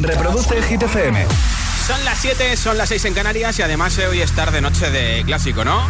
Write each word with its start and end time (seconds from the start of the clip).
Reproduce 0.00 0.62
Hit 0.62 0.82
FM. 0.82 1.26
Son 1.86 2.04
las 2.04 2.18
7, 2.20 2.56
son 2.56 2.78
las 2.78 2.88
6 2.88 3.04
en 3.06 3.14
Canarias 3.14 3.58
y 3.58 3.62
además 3.62 3.98
hoy 3.98 4.20
es 4.20 4.32
tarde 4.32 4.60
noche 4.60 4.90
de 4.90 5.24
clásico, 5.24 5.64
¿no? 5.64 5.88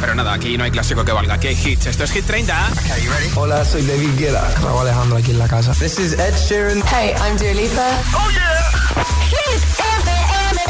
Pero 0.00 0.14
nada, 0.14 0.32
aquí 0.34 0.56
no 0.58 0.64
hay 0.64 0.70
clásico 0.70 1.04
que 1.04 1.12
valga, 1.12 1.34
aquí 1.34 1.48
hay 1.48 1.54
hits. 1.54 1.86
Esto 1.86 2.04
es 2.04 2.12
Hit 2.12 2.26
30. 2.26 2.70
Hola, 3.34 3.64
soy 3.64 3.86
David 3.86 4.18
Guetta. 4.18 4.48
Raúl 4.62 4.82
Alejandro 4.82 5.18
aquí 5.18 5.30
en 5.32 5.38
la 5.38 5.48
casa. 5.48 5.72
This 5.72 5.98
is 5.98 6.12
Ed 6.12 6.34
Sheeran. 6.36 6.82
Hey, 6.92 7.14
I'm 7.20 7.36
Dua 7.36 7.54
Lipa. 7.54 7.88
¡Oh, 8.14 8.30
yeah! 8.30 8.70
Hit 9.28 9.62
FM. 9.78 10.60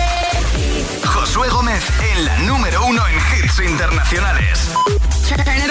Josué 1.04 1.48
Gómez 1.48 1.82
en 2.12 2.24
la 2.24 2.38
número 2.38 2.86
uno 2.86 3.02
en 3.06 3.16
hits 3.16 3.58
internacionales. 3.60 4.68
Turn 5.28 5.40
it 5.40 5.70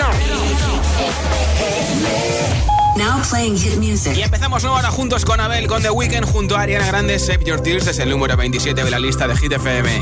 on. 2.71 2.76
Now 2.97 3.21
playing 3.29 3.57
hit 3.57 3.77
music. 3.77 4.17
Y 4.17 4.23
empezamos 4.23 4.63
nueva 4.63 4.79
hora 4.79 4.89
juntos 4.89 5.23
con 5.23 5.39
Abel, 5.39 5.67
con 5.67 5.83
The 5.83 5.91
Weeknd, 5.91 6.25
junto 6.25 6.57
a 6.57 6.61
Ariana 6.61 6.87
Grande. 6.87 7.19
Save 7.19 7.43
Your 7.45 7.61
Tears 7.61 7.85
es 7.85 7.99
el 7.99 8.09
número 8.09 8.35
27 8.35 8.83
de 8.83 8.89
la 8.89 8.97
lista 8.97 9.27
de 9.27 9.37
Hit 9.37 9.51
FM. 9.53 10.01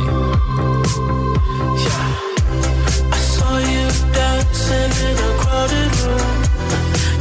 saw 3.46 3.58
you 3.58 3.88
dancing 4.14 4.92
in 5.08 5.18
a 5.28 5.32
crowded 5.42 5.92
room. 6.04 6.38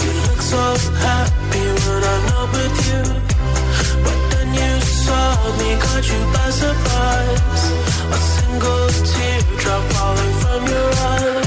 You 0.04 0.12
look 0.26 0.40
so 0.40 0.64
happy 1.06 1.66
when 1.84 2.00
I'm 2.12 2.22
not 2.30 2.46
with 2.54 2.76
you. 2.88 3.02
But 4.04 4.18
then 4.30 4.48
you 4.54 4.72
saw 4.80 5.26
me, 5.58 5.70
caught 5.82 6.06
you 6.12 6.20
by 6.34 6.50
surprise. 6.50 7.64
A 8.16 8.18
single 8.34 8.88
teardrop 9.10 9.82
falling 9.92 10.34
from 10.42 10.60
your 10.72 10.90
eye. 11.10 11.43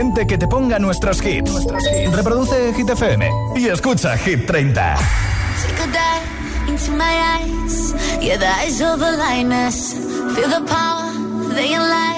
Inteligente 0.00 0.26
que 0.26 0.38
te 0.38 0.46
ponga 0.46 0.78
nuestros 0.78 1.24
hits. 1.24 1.66
Reproduce 2.12 2.72
Hit 2.74 2.88
FM 2.88 3.30
y 3.56 3.68
escucha 3.68 4.16
Hit 4.16 4.46
30. 4.46 4.96
Take 4.96 5.82
a 5.82 5.86
dive 5.86 6.68
into 6.68 6.92
my 6.92 7.04
eyes. 7.04 7.94
Yeah, 8.20 8.38
the 8.38 8.46
eyes 8.46 8.80
of 8.80 9.02
a 9.02 9.12
lioness. 9.12 9.94
Feel 10.34 10.48
the 10.48 10.64
power, 10.66 11.12
they 11.54 11.76
lie. 11.76 12.16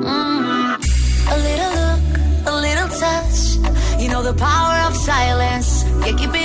Mm. 0.00 0.76
A 1.28 1.36
little 1.36 1.72
look, 1.82 2.02
a 2.46 2.60
little 2.60 2.88
touch. 2.88 4.00
You 4.00 4.08
know 4.08 4.22
the 4.22 4.34
power 4.34 4.88
of 4.88 4.96
silence. 4.96 5.84
Yeah, 6.06 6.16
keep 6.16 6.34
it 6.34 6.41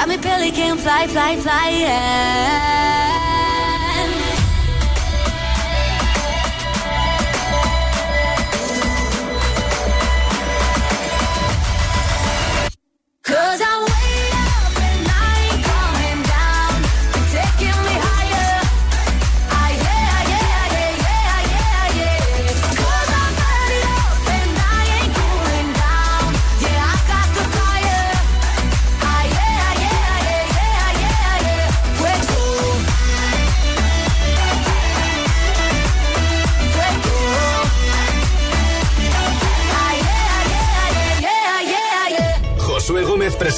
got 0.00 0.08
me 0.08 0.16
pelican 0.16 0.78
fly, 0.78 1.06
fly, 1.08 1.36
fly. 1.36 1.68
Yeah. 1.68 2.69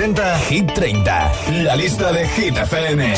Presenta 0.02 0.37
Hit 0.49 0.72
30, 0.75 1.32
la 1.62 1.76
lista 1.76 2.10
de 2.10 2.26
Hit 2.26 2.56
FM. 2.56 3.16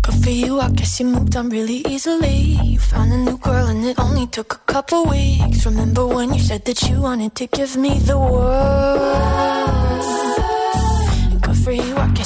Good 0.00 0.24
for 0.24 0.30
you, 0.30 0.60
I 0.60 0.70
guess 0.70 1.00
you 1.00 1.06
moved 1.06 1.36
on 1.36 1.50
really 1.50 1.84
easily. 1.86 2.58
You 2.64 2.78
found 2.78 3.12
a 3.12 3.18
new 3.18 3.36
girl 3.36 3.66
and 3.66 3.84
it 3.84 3.98
only 3.98 4.26
took 4.28 4.54
a 4.54 4.72
couple 4.72 5.04
weeks. 5.04 5.66
Remember 5.66 6.06
when 6.06 6.32
you 6.32 6.40
said 6.40 6.64
that 6.64 6.80
you 6.88 7.02
wanted 7.02 7.34
to 7.34 7.46
give 7.48 7.76
me 7.76 7.98
the 7.98 8.18
world? 8.18 9.51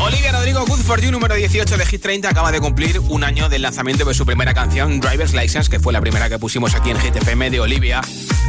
Olivia 0.00 0.32
Rodrigo, 0.32 0.64
Good 0.66 0.80
for 0.80 1.00
You, 1.00 1.12
número 1.12 1.34
18 1.34 1.76
de 1.76 1.86
Hit 1.86 2.02
30, 2.02 2.28
acaba 2.28 2.50
de 2.50 2.60
cumplir 2.60 2.98
un 2.98 3.22
año 3.22 3.48
del 3.48 3.62
lanzamiento 3.62 4.04
de 4.04 4.14
su 4.14 4.26
primera 4.26 4.52
canción, 4.52 5.00
Driver's 5.00 5.32
License, 5.32 5.70
que 5.70 5.78
fue 5.78 5.92
la 5.92 6.00
primera 6.00 6.28
que 6.28 6.38
pusimos 6.38 6.74
aquí 6.74 6.90
en 6.90 6.98
Hit 6.98 7.16
FM 7.16 7.50
de 7.50 7.60
Olivia. 7.60 8.00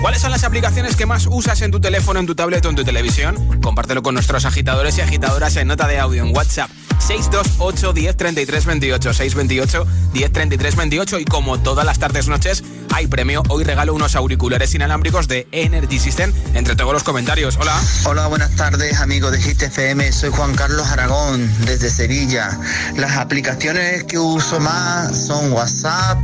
¿Cuáles 0.02 0.22
son 0.22 0.32
las 0.32 0.44
aplicaciones 0.44 0.96
que 0.96 1.06
más 1.06 1.28
usas 1.30 1.62
en 1.62 1.72
tu 1.72 1.80
teléfono, 1.80 2.20
en 2.20 2.26
tu 2.26 2.36
tablet 2.36 2.66
o 2.66 2.70
en 2.70 2.76
tu 2.76 2.84
televisión? 2.84 3.62
Compártelo 3.62 4.02
con 4.02 4.16
nuestros 4.16 4.46
agitadores 4.46 4.98
y 4.98 5.02
agitadoras 5.02 5.56
en 5.58 5.68
nota 5.68 5.88
de 5.88 6.00
audio 6.00 6.24
en 6.24 6.36
WhatsApp. 6.36 6.70
628 7.00 7.94
10 7.94 8.18
33 8.18 8.66
28 8.66 9.14
628 9.14 9.88
10 10.14 10.32
33 10.32 10.76
28 10.76 11.20
y 11.20 11.26
como 11.26 11.60
todas 11.60 11.86
las 11.86 12.00
tardes 12.00 12.28
noches 12.28 12.64
hay 12.94 13.08
premio 13.08 13.42
hoy 13.50 13.64
regalo 13.64 13.94
unos 13.94 14.16
auriculares 14.16 14.74
inalámbricos 14.76 15.28
de 15.28 15.48
Energy 15.52 15.98
System 16.00 16.32
entre 16.54 16.76
todos 16.76 16.94
los 16.94 17.04
comentarios 17.04 17.58
hola 17.60 17.76
Hola, 18.06 18.28
buenas 18.28 18.56
tardes 18.56 19.00
amigos 19.00 19.32
de 19.32 19.42
Hit 19.42 19.62
FM, 19.64 20.12
soy 20.12 20.30
Juan 20.30 20.54
Carlos 20.56 20.86
Aragón 20.88 21.50
desde 21.66 21.90
Sevilla. 21.90 22.58
Las 22.96 23.18
aplicaciones 23.18 24.04
que 24.04 24.18
uso 24.20 24.60
más 24.60 25.26
son 25.28 25.52
WhatsApp, 25.54 26.20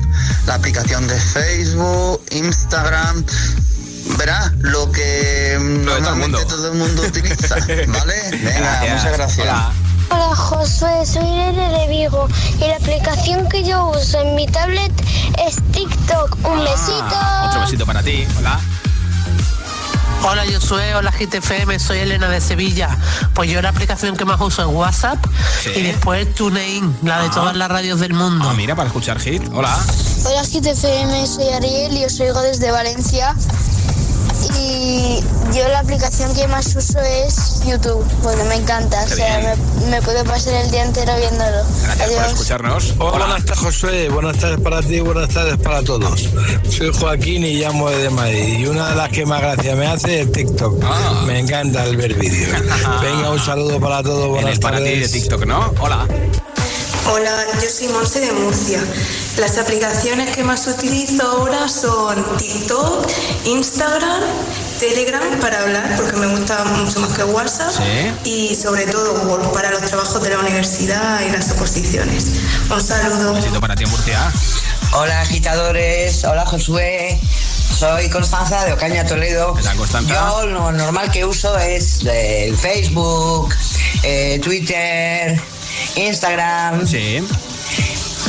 la 0.46 0.56
aplicación 0.56 1.08
de 1.08 1.16
Facebook, 1.20 2.22
Instagram. 2.32 3.24
Verás 4.18 4.52
lo 4.60 4.92
que 4.92 5.58
Lo 5.60 5.96
de 5.96 6.02
todo 6.02 6.14
el 6.14 6.16
mundo. 6.16 6.40
normalmente 6.40 6.46
todo 6.46 6.72
el 6.72 6.78
mundo 6.78 7.02
utiliza, 7.04 7.56
¿vale? 7.88 8.16
Venga, 8.32 8.60
Gracias. 8.60 8.94
muchas 8.96 9.14
gracias. 9.18 9.48
Hola. 9.48 9.72
Hola 10.12 10.36
Josué, 10.36 11.06
soy 11.06 11.24
Irene 11.26 11.70
de 11.80 11.88
Vigo 11.88 12.28
y 12.60 12.68
la 12.68 12.76
aplicación 12.78 13.48
que 13.50 13.64
yo 13.64 13.90
uso 13.90 14.20
en 14.22 14.36
mi 14.36 14.48
tablet 14.48 14.92
es 15.48 15.56
TikTok. 15.72 16.38
Un 16.46 16.60
Ah, 16.60 16.64
besito. 16.64 17.48
otro 17.50 17.62
besito 17.62 17.86
para 17.86 18.02
ti 18.04 18.26
hola 18.38 18.60
Hola, 20.22 20.46
yo 20.46 20.60
soy 20.60 20.84
Hola 20.98 21.12
GTFM, 21.12 21.80
soy 21.80 22.00
Elena 22.00 22.28
de 22.28 22.42
Sevilla. 22.42 22.98
Pues 23.34 23.50
yo 23.50 23.62
la 23.62 23.70
aplicación 23.70 24.18
que 24.18 24.26
más 24.26 24.42
uso 24.42 24.64
es 24.64 24.68
WhatsApp 24.68 25.18
Sí. 25.64 25.70
y 25.74 25.82
después 25.84 26.34
TuneIn, 26.36 26.94
la 27.04 27.22
de 27.22 27.28
Ah. 27.28 27.32
todas 27.34 27.56
las 27.56 27.70
radios 27.70 28.02
del 28.02 28.14
mundo. 28.14 28.46
Ah, 28.50 28.54
mira 28.54 28.76
para 28.76 28.88
escuchar 28.88 29.18
hit 29.20 29.42
hola 29.54 29.78
Hola 30.26 30.42
GTFM, 30.44 31.26
soy 31.26 31.48
Ariel 31.50 31.94
y 31.98 32.04
os 32.04 32.20
oigo 32.20 32.42
desde 32.42 32.70
Valencia. 32.72 33.34
Y 34.58 35.20
yo 35.56 35.68
la 35.70 35.80
aplicación 35.80 36.34
que 36.34 36.48
más 36.48 36.76
uso 36.76 37.00
es 37.00 37.62
YouTube, 37.66 38.06
porque 38.24 38.44
me 38.46 38.56
encanta. 38.56 39.06
Qué 39.06 39.14
o 39.14 39.16
sea, 39.18 39.56
me, 39.82 39.90
me 39.90 40.02
puedo 40.02 40.24
pasar 40.24 40.54
el 40.54 40.72
día 40.72 40.84
entero 40.84 41.14
viéndolo. 41.18 41.64
Gracias 41.84 42.10
por 42.10 42.20
Adiós. 42.20 42.34
escucharnos. 42.34 42.94
Hola, 43.00 43.26
buenas 43.26 43.46
tardes, 43.46 43.60
Josué. 43.64 44.10
Buenas 44.10 44.38
tardes 44.38 44.60
para 44.62 44.82
ti, 44.82 45.00
buenas 45.00 45.30
tardes 45.30 45.58
para 45.58 45.82
todos. 45.84 46.30
Soy 46.70 46.92
Joaquín 46.94 47.44
y 47.46 47.54
llamo 47.56 47.90
desde 47.90 48.10
Madrid. 48.10 48.60
Y 48.60 48.66
una 48.68 48.90
de 48.90 48.96
las 48.96 49.10
que 49.10 49.26
más 49.26 49.42
gracia 49.42 49.76
me 49.76 49.88
hace 49.88 50.22
es 50.22 50.32
TikTok. 50.32 50.84
Ah. 50.84 51.24
Me 51.26 51.40
encanta 51.40 51.84
el 51.86 51.98
ver 51.98 52.14
vídeos. 52.16 52.52
Venga, 53.02 53.30
un 53.32 53.40
saludo 53.40 53.80
para 53.80 54.04
todos. 54.04 54.26
En 54.26 54.32
Buenas 54.32 54.54
el 54.54 54.60
para 54.60 54.78
ti 54.78 54.84
de 54.84 54.92
tardes. 54.92 55.12
TikTok, 55.12 55.46
¿no? 55.46 55.74
Hola. 55.80 56.08
Hola, 57.12 57.46
yo 57.62 57.70
soy 57.70 57.88
Monse 57.88 58.20
de 58.20 58.32
Murcia. 58.34 58.84
Las 59.38 59.58
aplicaciones 59.58 60.36
que 60.36 60.44
más 60.44 60.68
utilizo 60.68 61.24
ahora 61.24 61.68
son 61.68 62.38
TikTok, 62.38 63.08
Instagram, 63.46 64.22
Telegram 64.80 65.40
para 65.40 65.62
hablar 65.62 65.96
porque 65.98 66.18
me 66.18 66.28
gusta 66.28 66.64
mucho 66.66 67.00
más 67.00 67.18
que 67.18 67.24
WhatsApp 67.24 67.72
y 68.26 68.54
sobre 68.54 68.86
todo 68.86 69.14
Word 69.24 69.52
para 69.54 69.72
los 69.72 69.82
trabajos 69.82 70.22
de 70.22 70.30
la 70.30 70.40
universidad 70.40 71.22
y 71.22 71.32
las 71.32 71.52
oposiciones. 71.52 72.32
Un 72.70 72.82
saludo. 72.82 73.34
Besito 73.34 73.60
para 73.60 73.76
ti 73.76 73.86
en 73.86 73.90
Murcia. 73.90 74.32
Hola 74.94 75.22
agitadores, 75.22 76.24
hola 76.26 76.46
Josué, 76.46 77.20
soy 77.76 78.10
Constanza 78.10 78.66
de 78.66 78.74
Ocaña 78.74 79.06
Toledo. 79.06 79.56
¿Qué 79.56 79.64
tal, 79.64 79.78
Constanza? 79.78 80.14
Yo 80.14 80.46
lo 80.46 80.72
normal 80.72 81.12
que 81.12 81.26
uso 81.26 81.58
es 81.58 82.04
el 82.06 82.56
Facebook, 82.58 83.54
eh, 84.04 84.40
Twitter, 84.44 85.40
Instagram. 85.96 86.88
Sí. 86.88 87.24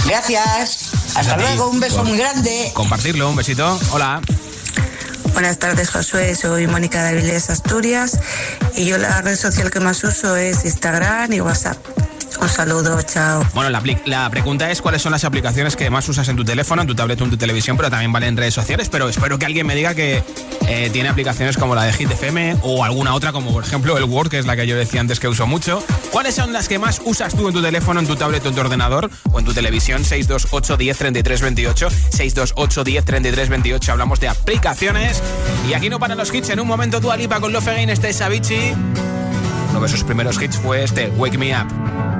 Gracias. 0.06 0.90
Hasta 1.14 1.36
luego, 1.36 1.68
un 1.68 1.80
beso 1.80 2.04
muy 2.04 2.18
grande. 2.18 2.70
Compartirlo, 2.74 3.30
un 3.30 3.36
besito. 3.36 3.78
Hola. 3.92 4.20
Buenas 5.32 5.58
tardes, 5.58 5.90
Josué. 5.90 6.34
Soy 6.34 6.66
Mónica 6.66 7.02
de 7.02 7.10
Avilés, 7.10 7.50
Asturias. 7.50 8.18
Y 8.76 8.86
yo 8.86 8.98
la 8.98 9.20
red 9.22 9.36
social 9.36 9.70
que 9.70 9.80
más 9.80 10.02
uso 10.04 10.36
es 10.36 10.64
Instagram 10.64 11.32
y 11.32 11.40
WhatsApp. 11.40 11.78
Un 12.40 12.48
saludo, 12.48 13.02
chao. 13.02 13.46
Bueno, 13.52 13.68
la, 14.06 14.30
pregunta 14.30 14.70
es 14.70 14.80
cuáles 14.80 15.02
son 15.02 15.12
las 15.12 15.24
aplicaciones 15.24 15.76
que 15.76 15.90
más 15.90 16.08
usas 16.08 16.26
en 16.28 16.36
tu 16.36 16.44
teléfono, 16.44 16.80
en 16.80 16.88
tu 16.88 16.94
tablet 16.94 17.20
o 17.20 17.24
en 17.24 17.30
tu 17.30 17.36
televisión, 17.36 17.76
pero 17.76 17.90
también 17.90 18.12
vale 18.12 18.28
en 18.28 18.36
redes 18.36 18.54
sociales. 18.54 18.88
Pero 18.88 19.08
espero 19.08 19.38
que 19.38 19.44
alguien 19.44 19.66
me 19.66 19.74
diga 19.74 19.94
que 19.94 20.22
eh, 20.66 20.88
tiene 20.90 21.10
aplicaciones 21.10 21.58
como 21.58 21.74
la 21.74 21.84
de 21.84 21.92
Hit 21.92 22.10
FM 22.10 22.56
o 22.62 22.82
alguna 22.82 23.14
otra, 23.14 23.32
como 23.32 23.52
por 23.52 23.62
ejemplo 23.62 23.98
el 23.98 24.04
Word, 24.04 24.30
que 24.30 24.38
es 24.38 24.46
la 24.46 24.56
que 24.56 24.66
yo 24.66 24.76
decía 24.76 25.00
antes 25.00 25.20
que 25.20 25.28
uso 25.28 25.46
mucho. 25.46 25.84
¿Cuáles 26.12 26.34
son 26.34 26.52
las 26.52 26.68
que 26.68 26.78
más 26.78 27.02
usas 27.04 27.34
tú 27.34 27.46
en 27.46 27.52
tu 27.52 27.60
teléfono, 27.60 28.00
en 28.00 28.06
tu 28.06 28.16
tablet 28.16 28.44
o 28.46 28.48
en 28.48 28.54
tu 28.54 28.60
ordenador 28.60 29.10
o 29.30 29.38
en 29.38 29.44
tu 29.44 29.52
televisión? 29.52 30.02
628 30.04 30.76
10 30.78 30.96
33 30.96 31.40
28. 31.42 31.90
628 31.90 32.84
10 32.84 33.04
33 33.04 33.48
28. 33.50 33.92
Hablamos 33.92 34.18
de 34.18 34.28
aplicaciones. 34.28 35.22
Y 35.68 35.74
aquí 35.74 35.90
no 35.90 35.98
paran 35.98 36.16
los 36.16 36.32
hits. 36.32 36.48
En 36.48 36.60
un 36.60 36.68
momento, 36.68 37.00
tú, 37.02 37.10
Alipa, 37.10 37.38
con 37.40 37.52
Love 37.52 37.68
Again, 37.68 37.90
este 37.90 38.08
es 38.08 38.20
Avicii. 38.22 38.74
Uno 39.70 39.80
de 39.80 39.88
sus 39.88 40.04
primeros 40.04 40.40
hits 40.40 40.56
fue 40.56 40.82
este, 40.82 41.08
Wake 41.10 41.38
Me 41.38 41.54
Up. 41.54 42.19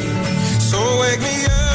Wake 1.01 1.19
me 1.19 1.45
up 1.45 1.70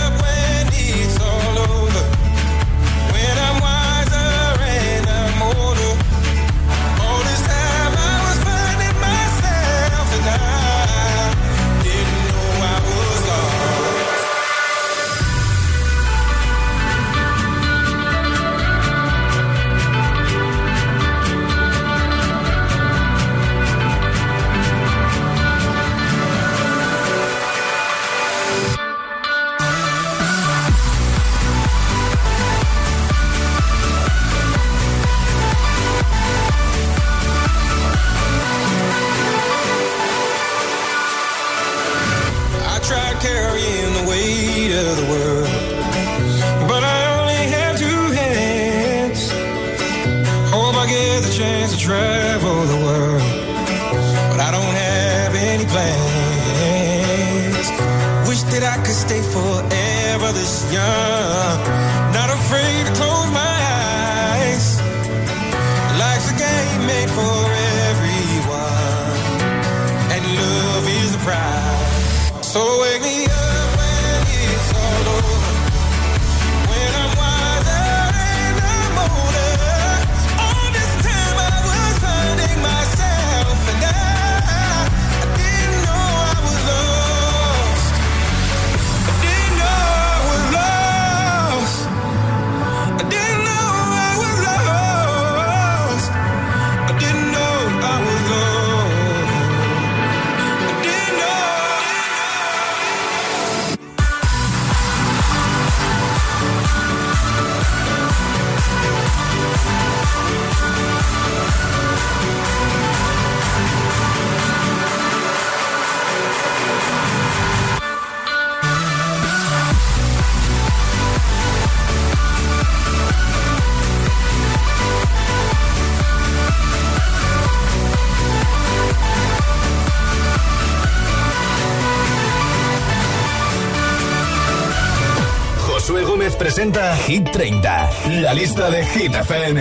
Presenta 136.38 136.94
Hit 136.94 137.30
30, 137.30 137.90
la 138.20 138.32
lista 138.32 138.68
de 138.68 138.84
Hit 138.84 139.14
FM. 139.14 139.56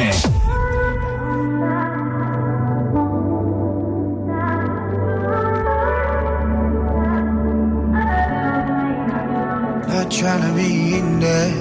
Not 9.87 10.11
trying 10.11 10.41
to 10.41 10.53
be 10.53 10.97
in 10.97 11.19
there, 11.19 11.55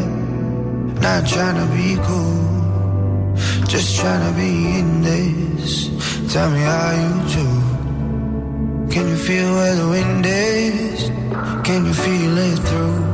not 1.00 1.26
trying 1.26 1.56
to 1.56 1.66
be 1.74 1.96
cool. 2.02 3.34
Just 3.68 3.96
trying 4.00 4.28
to 4.28 4.36
be 4.36 4.78
in 4.80 5.02
this. 5.02 5.90
Tell 6.32 6.50
me 6.50 6.60
how 6.60 6.90
you 6.92 7.12
do. 7.36 8.92
Can 8.92 9.08
you 9.08 9.16
feel 9.16 9.54
where 9.54 9.74
the 9.76 9.88
wind 9.88 10.26
is? 10.26 11.08
Can 11.62 11.86
you 11.86 11.94
feel 11.94 12.38
it 12.38 12.58
through 12.58 13.13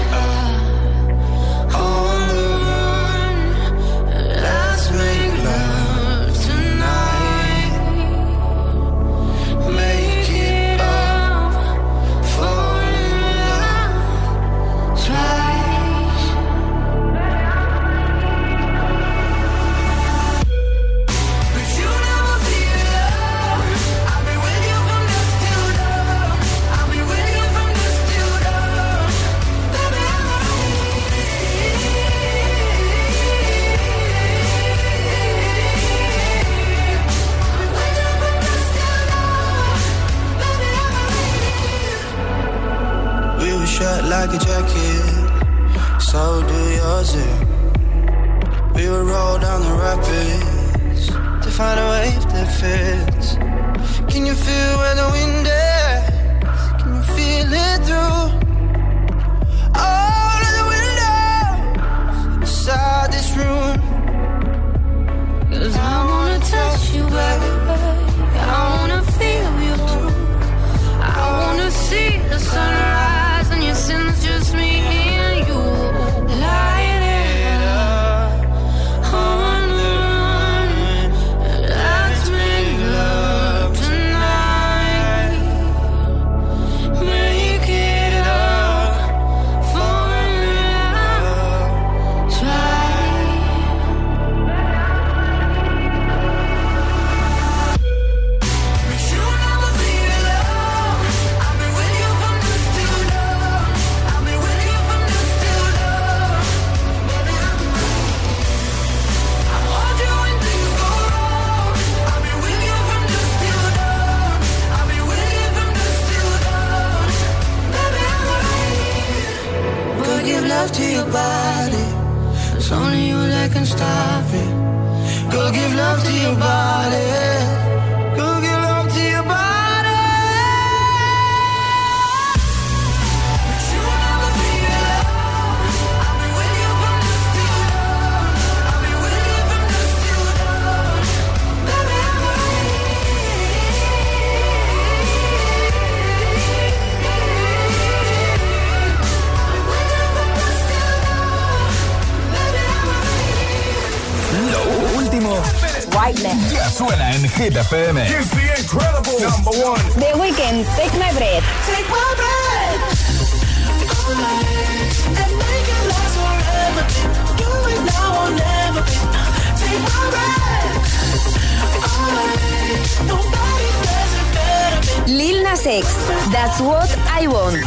Lil 175.07 175.43
Nas 175.43 175.65
X, 175.65 175.87
That's 176.31 176.59
What 176.61 176.89
I 177.09 177.27
Want. 177.27 177.65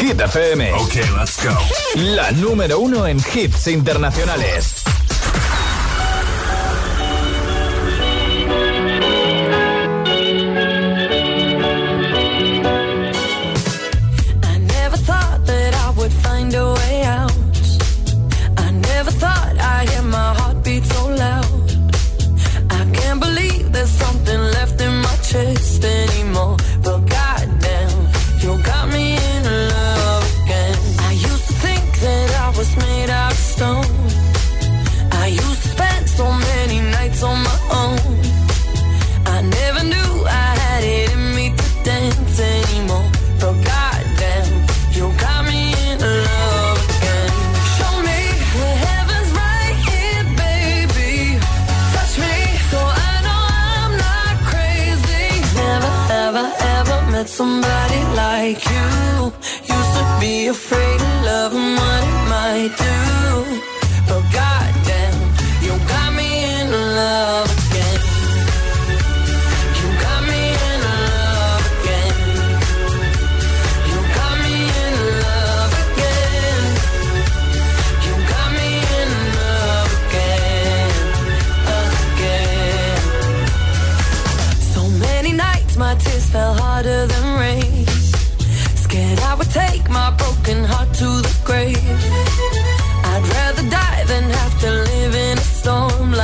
Hit 0.00 0.18
FM. 0.18 0.60
Okay, 0.84 1.04
let's 1.16 1.42
go. 1.42 1.56
La 1.94 2.30
número 2.32 2.78
uno 2.78 3.06
en 3.06 3.18
hits 3.18 3.68
internacionales. 3.68 4.83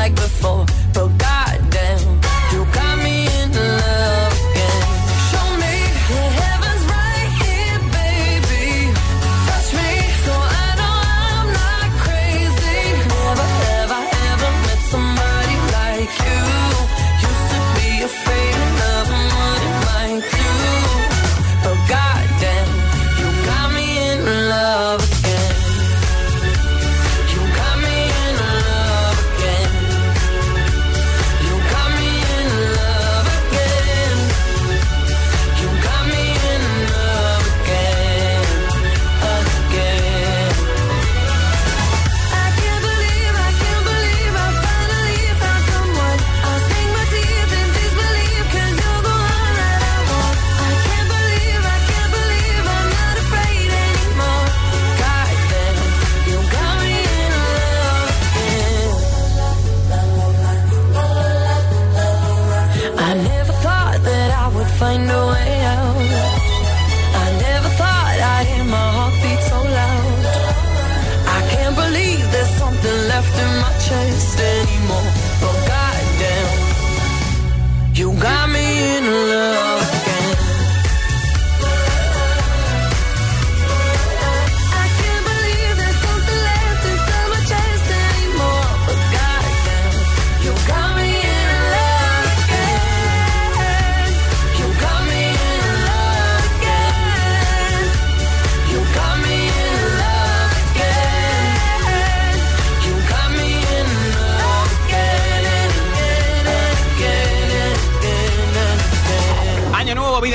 like 0.01 0.15
before. 0.15 0.80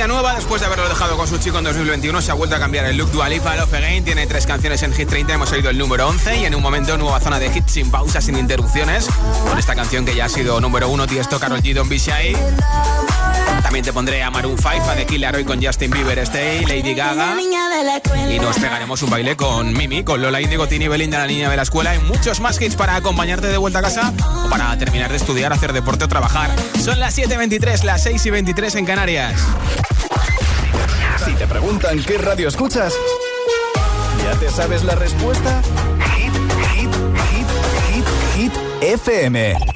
Nueva. 0.08 0.34
Después 0.34 0.60
de 0.60 0.66
haberlo 0.66 0.88
dejado 0.88 1.16
con 1.16 1.26
su 1.26 1.38
chico 1.38 1.58
en 1.58 1.64
2021, 1.64 2.20
se 2.22 2.30
ha 2.30 2.34
vuelto 2.34 2.56
a 2.56 2.58
cambiar 2.58 2.84
el 2.86 2.96
look 2.96 3.10
Dua 3.10 3.28
Lipa, 3.28 3.56
Love 3.56 3.74
Again. 3.74 4.04
Tiene 4.04 4.26
tres 4.26 4.46
canciones 4.46 4.82
en 4.82 4.92
Hit 4.92 5.08
30. 5.08 5.34
Hemos 5.34 5.50
oído 5.52 5.70
el 5.70 5.78
número 5.78 6.08
11 6.08 6.38
y 6.38 6.44
en 6.44 6.54
un 6.54 6.62
momento 6.62 6.96
nueva 6.96 7.20
zona 7.20 7.38
de 7.38 7.46
hits 7.46 7.72
sin 7.72 7.90
pausas, 7.90 8.24
sin 8.24 8.36
interrupciones. 8.36 9.08
Con 9.48 9.58
esta 9.58 9.74
canción 9.74 10.04
que 10.04 10.14
ya 10.14 10.26
ha 10.26 10.28
sido 10.28 10.60
número 10.60 10.88
uno, 10.88 11.06
Tiesto, 11.06 11.38
Karol 11.38 11.62
G, 11.62 11.74
Don 11.74 11.88
Bishai. 11.88 12.36
También 13.62 13.84
te 13.84 13.92
pondré 13.92 14.22
a 14.22 14.30
Maroon 14.30 14.56
5, 14.56 14.90
a 14.90 14.94
The 14.94 15.06
Killer 15.06 15.34
Hoy 15.36 15.44
con 15.44 15.62
Justin 15.62 15.90
Bieber, 15.90 16.18
Stay, 16.20 16.64
Lady 16.64 16.94
Gaga. 16.94 17.36
Y 18.30 18.38
nos 18.38 18.58
pegaremos 18.58 19.02
un 19.02 19.10
baile 19.10 19.36
con 19.36 19.72
Mimi, 19.72 20.04
con 20.04 20.22
Lola 20.22 20.40
Indigo, 20.40 20.66
Tini 20.66 20.88
Belinda, 20.88 21.18
la 21.18 21.26
niña 21.26 21.50
de 21.50 21.56
la 21.56 21.62
escuela. 21.62 21.94
Y 21.94 21.98
muchos 22.00 22.40
más 22.40 22.60
hits 22.60 22.76
para 22.76 22.96
acompañarte 22.96 23.48
de 23.48 23.56
vuelta 23.56 23.80
a 23.80 23.82
casa 23.82 24.12
o 24.44 24.48
para 24.48 24.76
terminar 24.78 25.10
de 25.10 25.16
estudiar, 25.16 25.52
hacer 25.52 25.72
deporte 25.72 26.04
o 26.04 26.08
trabajar. 26.08 26.50
Son 26.82 26.98
las 26.98 27.18
7.23, 27.18 27.82
las 27.84 28.02
6 28.02 28.26
y 28.26 28.30
23 28.30 28.74
en 28.76 28.86
Canarias. 28.86 29.34
Si 31.24 31.32
te 31.34 31.46
preguntan 31.46 32.02
qué 32.04 32.18
radio 32.18 32.48
escuchas, 32.48 32.94
¿ya 34.22 34.38
te 34.38 34.50
sabes 34.50 34.84
la 34.84 34.94
respuesta? 34.94 35.60
Hit, 36.14 36.32
hit, 36.72 36.94
hit, 37.32 37.46
hit, 38.36 38.52
hit, 38.52 38.52
FM. 38.82 39.75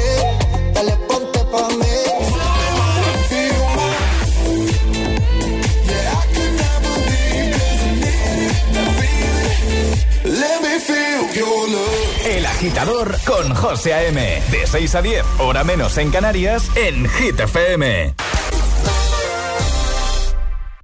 Agitador 12.61 13.17
con 13.25 13.55
José 13.55 13.91
A.M. 13.91 14.21
De 14.51 14.67
6 14.67 14.93
a 14.93 15.01
10, 15.01 15.25
hora 15.39 15.63
menos 15.63 15.97
en 15.97 16.11
Canarias, 16.11 16.69
en 16.75 17.09
Hit 17.09 17.39
FM. 17.39 18.13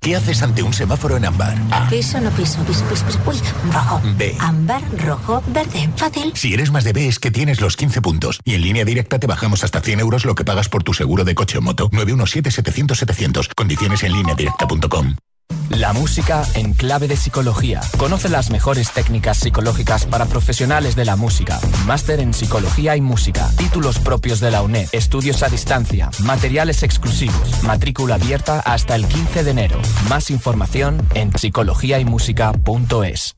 ¿Qué 0.02 0.16
haces 0.16 0.42
ante 0.42 0.64
un 0.64 0.74
semáforo 0.74 1.18
en 1.18 1.26
ámbar? 1.26 1.56
A. 1.70 1.88
Piso, 1.88 2.20
no 2.20 2.32
piso, 2.32 2.64
piso, 2.64 2.84
piso, 2.86 3.06
piso. 3.06 3.20
Uy, 3.28 3.40
rojo. 3.72 4.02
B. 4.16 4.36
Ámbar, 4.40 4.82
rojo, 5.06 5.44
verde. 5.50 5.88
Fácil. 5.96 6.32
Si 6.34 6.52
eres 6.52 6.72
más 6.72 6.84
de 6.84 6.94
B 6.94 7.08
es 7.08 7.20
que 7.20 7.30
tienes 7.30 7.62
los 7.62 7.78
15 7.78 8.02
puntos. 8.02 8.40
Y 8.44 8.56
en 8.56 8.62
línea 8.62 8.84
directa 8.84 9.20
te 9.20 9.28
bajamos 9.28 9.64
hasta 9.64 9.80
100 9.80 10.00
euros 10.00 10.26
lo 10.26 10.34
que 10.34 10.46
pagas 10.46 10.70
por 10.70 10.82
tu 10.82 10.96
seguro 10.96 11.26
de 11.26 11.36
coche 11.36 11.60
o 11.60 11.62
moto. 11.62 11.92
917-700-700. 11.92 13.54
Condiciones 13.54 14.02
en 14.02 14.14
línea 14.14 14.34
directa.com. 14.34 15.16
La 15.78 15.94
música 15.94 16.44
en 16.56 16.74
clave 16.74 17.08
de 17.08 17.16
psicología. 17.16 17.82
Conoce 17.98 18.30
las 18.30 18.50
mejores 18.50 18.92
técnicas 18.92 19.38
psicológicas 19.38 20.08
para 20.08 20.26
profesionales 20.26 20.96
de 20.96 21.06
la 21.06 21.16
música. 21.16 21.60
Máster 21.86 22.20
en 22.20 22.34
psicología 22.34 22.96
y 22.96 23.02
música. 23.02 23.48
Títulos 23.58 24.00
propios 24.00 24.40
de 24.40 24.50
la 24.50 24.64
UNED. 24.64 24.90
Estudios 24.92 25.44
a 25.44 25.50
distancia. 25.50 26.10
Materiales 26.24 26.82
exclusivos. 26.82 27.64
Matrícula 27.64 28.16
abierta 28.16 28.60
hasta 28.62 28.96
el 28.96 29.06
15 29.06 29.44
de 29.44 29.52
enero. 29.52 29.80
Más 30.10 30.32
información 30.32 31.08
en 31.14 31.32
psicologiaymusica.es. 31.38 33.38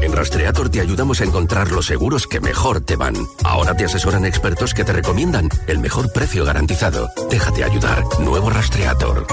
En 0.00 0.12
Rastreator 0.12 0.68
te 0.68 0.80
ayudamos 0.80 1.20
a 1.20 1.24
encontrar 1.24 1.72
los 1.72 1.86
seguros 1.86 2.26
que 2.26 2.40
mejor 2.40 2.80
te 2.80 2.96
van. 2.96 3.16
Ahora 3.42 3.76
te 3.76 3.84
asesoran 3.84 4.24
expertos 4.24 4.74
que 4.74 4.84
te 4.84 4.92
recomiendan 4.92 5.48
el 5.66 5.78
mejor 5.78 6.12
precio 6.12 6.44
garantizado. 6.44 7.08
Déjate 7.30 7.64
ayudar. 7.64 8.04
Nuevo 8.20 8.50
Rastreator. 8.50 9.26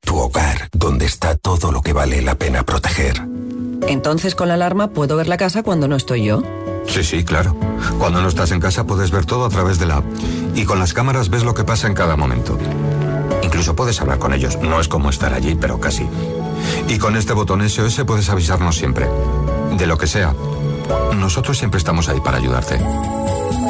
Tu 0.00 0.18
hogar, 0.18 0.68
donde 0.72 1.06
está 1.06 1.36
todo 1.36 1.70
lo 1.70 1.80
que 1.80 1.92
vale 1.92 2.20
la 2.22 2.34
pena 2.34 2.64
proteger. 2.64 3.22
Entonces 3.86 4.34
con 4.34 4.48
la 4.48 4.54
alarma 4.54 4.88
puedo 4.88 5.16
ver 5.16 5.28
la 5.28 5.36
casa 5.36 5.62
cuando 5.62 5.88
no 5.88 5.96
estoy 5.96 6.24
yo. 6.24 6.42
Sí, 6.86 7.04
sí, 7.04 7.24
claro. 7.24 7.56
Cuando 7.98 8.20
no 8.20 8.28
estás 8.28 8.50
en 8.50 8.60
casa 8.60 8.84
puedes 8.84 9.10
ver 9.10 9.24
todo 9.24 9.44
a 9.44 9.48
través 9.48 9.78
de 9.78 9.86
la 9.86 9.98
app. 9.98 10.04
Y 10.54 10.64
con 10.64 10.78
las 10.80 10.92
cámaras 10.92 11.30
ves 11.30 11.44
lo 11.44 11.54
que 11.54 11.64
pasa 11.64 11.86
en 11.86 11.94
cada 11.94 12.16
momento. 12.16 12.58
Incluso 13.42 13.76
puedes 13.76 14.00
hablar 14.00 14.18
con 14.18 14.32
ellos. 14.32 14.58
No 14.60 14.80
es 14.80 14.88
como 14.88 15.10
estar 15.10 15.32
allí, 15.32 15.54
pero 15.54 15.78
casi. 15.78 16.08
Y 16.88 16.98
con 16.98 17.16
este 17.16 17.32
botón 17.32 17.68
SOS 17.68 18.02
puedes 18.06 18.28
avisarnos 18.28 18.76
siempre. 18.76 19.08
De 19.76 19.86
lo 19.86 19.96
que 19.96 20.06
sea. 20.06 20.34
Nosotros 21.14 21.58
siempre 21.58 21.78
estamos 21.78 22.08
ahí 22.08 22.20
para 22.20 22.38
ayudarte. 22.38 22.78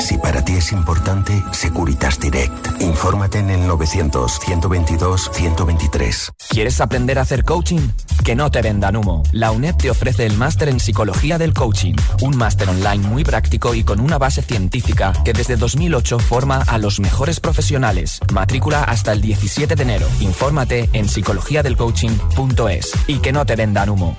Si 0.00 0.16
para 0.18 0.44
ti 0.44 0.54
es 0.54 0.72
importante, 0.72 1.40
Securitas 1.52 2.18
Direct. 2.18 2.80
Infórmate 2.80 3.38
en 3.38 3.50
el 3.50 3.68
900-122-123. 3.68 6.30
¿Quieres 6.48 6.80
aprender 6.80 7.18
a 7.18 7.22
hacer 7.22 7.44
coaching? 7.44 7.88
Que 8.24 8.34
no 8.34 8.50
te 8.50 8.62
vendan 8.62 8.96
humo. 8.96 9.22
La 9.32 9.52
UNED 9.52 9.76
te 9.76 9.90
ofrece 9.90 10.26
el 10.26 10.36
máster 10.36 10.70
en 10.70 10.80
psicología 10.80 11.38
del 11.38 11.54
coaching. 11.54 11.94
Un 12.20 12.36
máster 12.36 12.68
online 12.68 13.06
muy 13.06 13.22
práctico 13.22 13.74
y 13.74 13.84
con 13.84 14.00
una 14.00 14.18
base 14.18 14.42
científica 14.42 15.12
que 15.24 15.32
desde 15.32 15.54
2008 15.56 16.18
forma 16.18 16.64
a 16.66 16.78
los 16.78 16.98
mejores 16.98 17.38
profesionales. 17.38 18.18
Matrícula 18.32 18.82
hasta 18.84 19.12
el 19.12 19.20
17 19.20 19.76
de 19.76 19.82
enero. 19.82 20.08
Infórmate 20.20 20.90
en 20.92 21.08
psicologiadelcoaching.es. 21.08 22.92
Y 23.06 23.18
que 23.18 23.32
no 23.32 23.46
te 23.46 23.54
vendan 23.56 23.90
humo. 23.90 24.16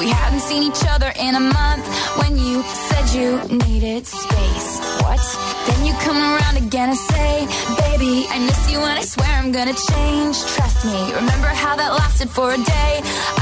we 0.00 0.08
haven't 0.08 0.40
seen 0.40 0.62
each 0.62 0.82
other 0.88 1.12
in 1.20 1.34
a 1.34 1.40
month. 1.40 1.86
When 2.20 2.38
you 2.38 2.62
said 2.62 3.04
you 3.14 3.58
needed 3.58 4.06
space 4.06 4.80
then 5.66 5.86
you 5.86 5.92
come 6.00 6.16
around 6.16 6.56
again 6.56 6.88
and 6.88 6.98
say 6.98 7.46
baby 7.84 8.26
i 8.30 8.38
miss 8.38 8.70
you 8.70 8.78
when 8.78 8.96
i 8.96 9.02
swear 9.02 9.28
i'm 9.38 9.52
gonna 9.52 9.76
change. 9.92 10.36
Trust 10.54 10.84
me 10.84 10.98
you 11.08 11.14
remember 11.14 11.48
how 11.48 11.76
that 11.76 11.92
lasted 11.92 12.30
for 12.30 12.52
a 12.52 12.56
day. 12.56 12.92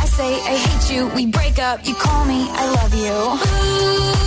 I 0.03 0.08
say 0.19 0.35
I 0.35 0.57
hate 0.57 0.93
you, 0.93 1.07
we 1.15 1.27
break 1.27 1.61
up, 1.61 1.87
you 1.87 1.95
call 1.95 2.25
me, 2.25 2.41
I 2.51 2.65
love 2.79 2.93
you. 2.93 3.15
Ooh, 3.15 4.18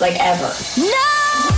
Like, 0.00 0.16
ever. 0.20 0.54
No! 0.78 1.57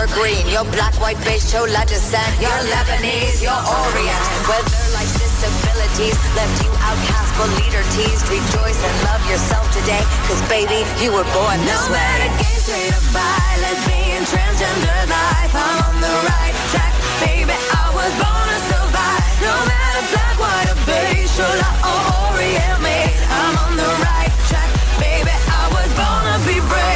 evergreen, 0.00 0.48
you're 0.48 0.64
black, 0.72 0.96
white, 0.96 1.20
beige, 1.24 1.44
chola 1.52 1.84
descent. 1.84 2.32
You're 2.40 2.62
Lebanese, 2.72 3.44
you're 3.44 3.52
Orient. 3.52 4.22
Whether 4.48 4.80
life's 4.96 5.12
disabilities 5.20 6.16
left 6.32 6.56
you 6.64 6.72
outcast 6.80 7.30
but 7.36 7.50
leader 7.60 7.84
teased, 7.92 8.24
rejoice 8.32 8.80
and 8.80 8.96
love 9.04 9.20
yourself 9.28 9.68
today. 9.76 10.00
Cause 10.24 10.40
baby, 10.48 10.80
you 11.04 11.12
were 11.12 11.28
born 11.36 11.60
this 11.68 11.84
No 11.84 11.92
way. 11.92 12.00
matter 12.00 12.32
gay, 12.40 12.56
straight 12.64 12.96
or 12.96 13.04
bi, 13.12 13.44
lesbian, 13.60 14.24
transgender 14.24 15.00
life, 15.04 15.52
I'm 15.52 15.78
on 15.84 15.96
the 16.00 16.14
right 16.32 16.56
track, 16.72 16.94
baby. 17.20 17.52
I 17.52 17.84
was 17.92 18.12
born 18.16 18.46
to 18.48 18.58
survive. 18.72 19.32
No 19.44 19.54
matter 19.68 20.02
black, 20.16 20.36
white, 20.40 20.68
or 20.72 20.80
beige, 20.88 21.28
chola 21.36 21.68
or 21.84 22.00
Orient 22.32 22.78
made, 22.80 23.20
I'm 23.28 23.54
on 23.68 23.72
the 23.76 23.90
right 24.00 24.32
track, 24.48 24.70
baby. 24.96 25.34
I 25.60 25.64
was 25.76 25.88
born 25.92 26.24
to 26.24 26.36
be 26.48 26.56
brave. 26.72 26.89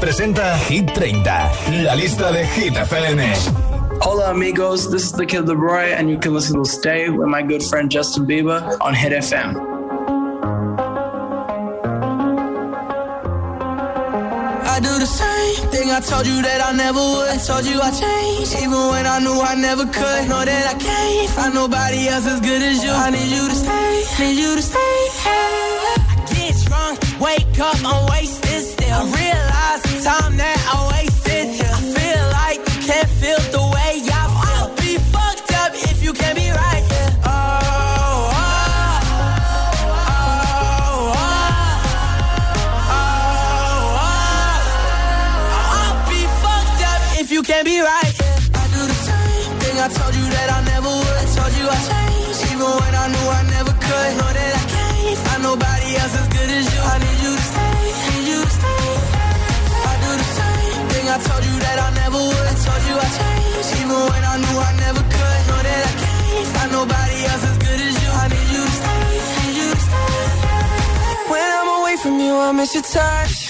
Presenta 0.00 0.56
Hit 0.68 0.92
30, 0.94 1.52
la 1.82 1.94
lista 1.94 2.32
de 2.32 2.46
Hit 2.46 2.74
FM. 2.74 3.20
Hola 4.00 4.30
amigos, 4.30 4.90
this 4.90 5.04
is 5.04 5.12
the 5.12 5.26
Kid 5.26 5.46
Leroy, 5.46 5.92
and 5.92 6.08
you 6.08 6.18
can 6.18 6.32
listen 6.32 6.56
to 6.56 6.64
Stay 6.64 7.10
with 7.10 7.28
my 7.28 7.42
good 7.42 7.62
friend 7.62 7.90
Justin 7.90 8.26
Bieber 8.26 8.62
on 8.80 8.94
Hit 8.94 9.12
FM. 9.12 9.56
I 14.64 14.80
do 14.80 14.98
the 14.98 15.06
same 15.06 15.68
thing 15.70 15.90
I 15.90 16.00
told 16.00 16.26
you 16.26 16.40
that 16.42 16.62
I 16.64 16.72
never 16.72 16.98
would. 16.98 17.28
I 17.28 17.36
told 17.36 17.66
you 17.66 17.78
I 17.80 17.90
changed, 17.90 18.56
even 18.56 18.80
when 18.88 19.06
I 19.06 19.18
knew 19.20 19.38
I 19.38 19.54
never 19.54 19.84
could. 19.84 20.28
Know 20.28 20.44
that 20.44 20.74
I 20.74 20.78
can't 20.78 21.30
find 21.30 21.54
nobody 21.54 22.08
else 22.08 22.26
as 22.26 22.40
good 22.40 22.62
as 22.62 22.82
you. 22.82 22.90
I 22.90 23.10
need 23.10 23.28
you 23.28 23.48
to 23.48 23.54
stay, 23.54 24.04
need 24.18 24.38
you 24.40 24.56
to 24.56 24.62
stay. 24.62 24.78
I 25.28 26.24
get 26.32 26.56
drunk, 26.64 27.20
wake 27.20 27.60
up, 27.60 27.76
I'm 27.84 28.08
wasted 28.08 28.64
still. 28.64 28.94
I 28.94 29.04
realize 29.04 29.46
the 29.46 29.49
time 30.02 30.36
that 30.38 30.56
I 30.72 30.88
wasted. 30.92 31.09
I 72.40 72.52
miss 72.52 72.74
your 72.74 72.82
touch. 72.82 73.49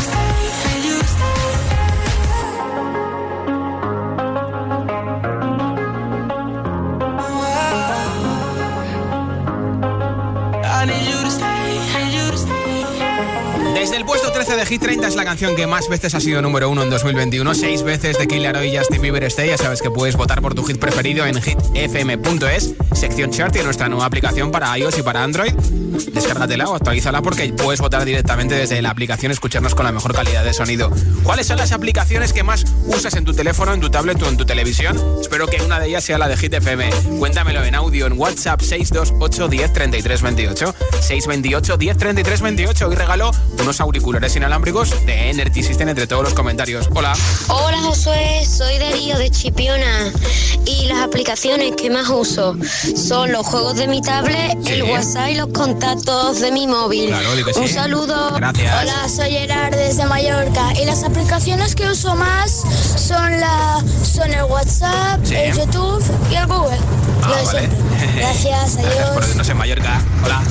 stay. 14.17 14.20
Desde 14.31 14.39
el 14.39 14.45
puesto 14.45 14.55
13 14.55 14.55
de 14.55 14.65
Hit 14.65 14.81
30 14.81 15.07
es 15.07 15.15
la 15.15 15.25
canción 15.25 15.55
que 15.55 15.67
más 15.67 15.89
veces 15.89 16.15
ha 16.15 16.21
sido 16.21 16.41
número 16.41 16.69
uno 16.69 16.83
en 16.83 16.89
2021. 16.89 17.53
Seis 17.53 17.83
veces 17.83 18.17
de 18.17 18.27
Killer 18.27 18.63
y 18.63 18.77
Justin 18.77 19.01
Bieber 19.01 19.23
Stay. 19.25 19.49
Ya 19.49 19.57
sabes 19.57 19.81
que 19.81 19.91
puedes 19.91 20.15
votar 20.15 20.41
por 20.41 20.53
tu 20.53 20.63
hit 20.63 20.79
preferido 20.79 21.25
en 21.25 21.41
hitfm.es, 21.41 22.73
sección 22.93 23.31
chart 23.31 23.53
y 23.57 23.63
nuestra 23.63 23.89
nueva 23.89 24.05
aplicación 24.05 24.51
para 24.51 24.77
iOS 24.77 24.99
y 24.99 25.01
para 25.01 25.23
Android. 25.23 25.51
Descárgatela 26.13 26.69
o 26.69 26.75
actualízala 26.75 27.21
porque 27.21 27.51
puedes 27.53 27.81
votar 27.81 28.05
directamente 28.05 28.55
desde 28.55 28.81
la 28.81 28.91
aplicación, 28.91 29.31
escucharnos 29.31 29.75
con 29.75 29.85
la 29.85 29.91
mejor 29.91 30.13
calidad 30.13 30.45
de 30.45 30.53
sonido. 30.53 30.91
¿Cuáles 31.23 31.47
son 31.47 31.57
las 31.57 31.73
aplicaciones 31.73 32.31
que 32.31 32.43
más 32.43 32.63
usas 32.87 33.15
en 33.15 33.25
tu 33.25 33.33
teléfono, 33.33 33.73
en 33.73 33.81
tu 33.81 33.89
tablet 33.89 34.21
o 34.21 34.29
en 34.29 34.37
tu 34.37 34.45
televisión? 34.45 34.97
Espero 35.19 35.47
que 35.47 35.61
una 35.61 35.79
de 35.79 35.89
ellas 35.89 36.03
sea 36.03 36.17
la 36.17 36.27
de 36.29 36.37
Hit 36.37 36.53
FM. 36.53 36.89
Cuéntamelo 37.19 37.63
en 37.63 37.75
audio 37.75 38.07
en 38.07 38.13
WhatsApp 38.13 38.61
628 38.61 39.47
10 39.49 39.73
33 39.73 40.21
28. 40.21 40.75
628 41.01 41.77
10 41.77 41.97
33 41.97 42.41
28. 42.41 42.87
Hoy 42.87 42.95
regalo 42.95 43.31
unos 43.59 43.81
auriculares 43.81 44.20
inalámbricos 44.29 44.91
de 45.07 45.31
Energy 45.31 45.63
System 45.63 45.89
entre 45.89 46.05
todos 46.05 46.23
los 46.23 46.33
comentarios. 46.35 46.87
Hola. 46.93 47.13
Hola 47.47 47.77
Josué, 47.81 48.45
soy 48.45 48.77
Darío 48.77 49.17
de 49.17 49.31
Chipiona 49.31 50.11
y 50.65 50.85
las 50.85 50.99
aplicaciones 50.99 51.73
que 51.75 51.89
más 51.89 52.07
uso 52.09 52.55
son 52.95 53.31
los 53.31 53.45
juegos 53.47 53.75
de 53.77 53.87
mi 53.87 53.99
tablet, 54.01 54.57
Sí. 54.63 54.73
el 54.73 54.83
WhatsApp 54.83 55.29
y 55.29 55.35
los 55.35 55.47
contactos 55.47 56.39
de 56.39 56.51
mi 56.51 56.67
móvil. 56.67 57.07
Claro, 57.07 57.35
di 57.35 57.43
que 57.43 57.59
Un 57.59 57.67
sí. 57.67 57.73
saludo. 57.73 58.31
Gracias. 58.35 58.81
Hola, 58.83 59.09
soy 59.09 59.31
Gerard 59.31 59.75
desde 59.75 60.05
Mallorca 60.05 60.71
y 60.79 60.85
las 60.85 61.03
aplicaciones 61.03 61.73
que 61.75 61.87
uso 61.89 62.15
más 62.15 62.61
son 62.95 63.39
la 63.39 63.83
son 64.03 64.31
el 64.31 64.43
WhatsApp, 64.43 65.19
Sí. 65.23 65.35
el 65.35 65.57
YouTube 65.57 66.03
y 66.31 66.35
el 66.35 66.45
Google. 66.45 66.77
Ah, 67.23 67.35
de 67.37 67.43
vale. 67.45 67.69
Gracias, 68.17 68.77
Gracias 68.77 68.77
adiós. 68.77 69.09
por 69.13 69.55
Mallorca. 69.55 70.01
Hola. 70.23 70.41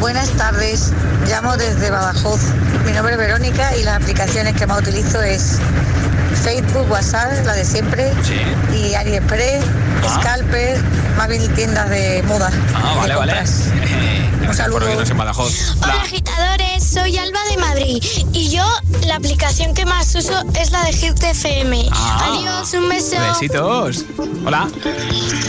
Buenas 0.00 0.30
tardes, 0.30 0.92
llamo 1.28 1.58
desde 1.58 1.90
Badajoz. 1.90 2.40
Mi 2.86 2.92
nombre 2.92 3.12
es 3.12 3.18
Verónica 3.18 3.76
y 3.76 3.82
las 3.82 4.00
aplicaciones 4.02 4.56
que 4.56 4.66
más 4.66 4.80
utilizo 4.80 5.22
es 5.22 5.58
Facebook, 6.42 6.90
WhatsApp, 6.90 7.44
la 7.44 7.52
de 7.52 7.66
siempre, 7.66 8.10
y 8.74 8.94
AliExpress, 8.94 9.62
Scalper, 10.08 10.82
más 11.18 11.28
bien 11.28 11.46
tiendas 11.54 11.90
de 11.90 12.22
moda. 12.22 12.50
Ah, 12.74 12.94
vale, 12.96 13.14
vale. 13.14 13.34
en 15.10 15.18
Badajoz. 15.18 15.76
Hola 15.82 15.94
agitadores, 16.02 16.69
soy 16.90 17.16
Alba 17.16 17.38
de 17.48 17.56
Madrid 17.56 18.04
y 18.32 18.48
yo 18.48 18.64
la 19.06 19.16
aplicación 19.16 19.74
que 19.74 19.86
más 19.86 20.12
uso 20.16 20.32
es 20.60 20.72
la 20.72 20.82
de 20.82 20.92
Hit 20.92 21.22
FM. 21.22 21.86
Ah. 21.92 22.32
Adiós, 22.32 22.74
un 22.74 22.88
beso. 22.88 23.16
Besitos. 23.20 24.04
Hola. 24.44 24.68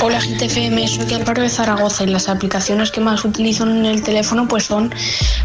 Hola 0.01 0.19
GTFM, 0.19 0.87
soy 0.87 1.13
Álvaro 1.15 1.41
de 1.41 1.49
Zaragoza 1.49 2.03
y 2.03 2.07
las 2.07 2.29
aplicaciones 2.29 2.91
que 2.91 3.01
más 3.01 3.25
utilizo 3.25 3.63
en 3.63 3.85
el 3.85 4.03
teléfono 4.03 4.47
pues 4.47 4.65
son 4.65 4.93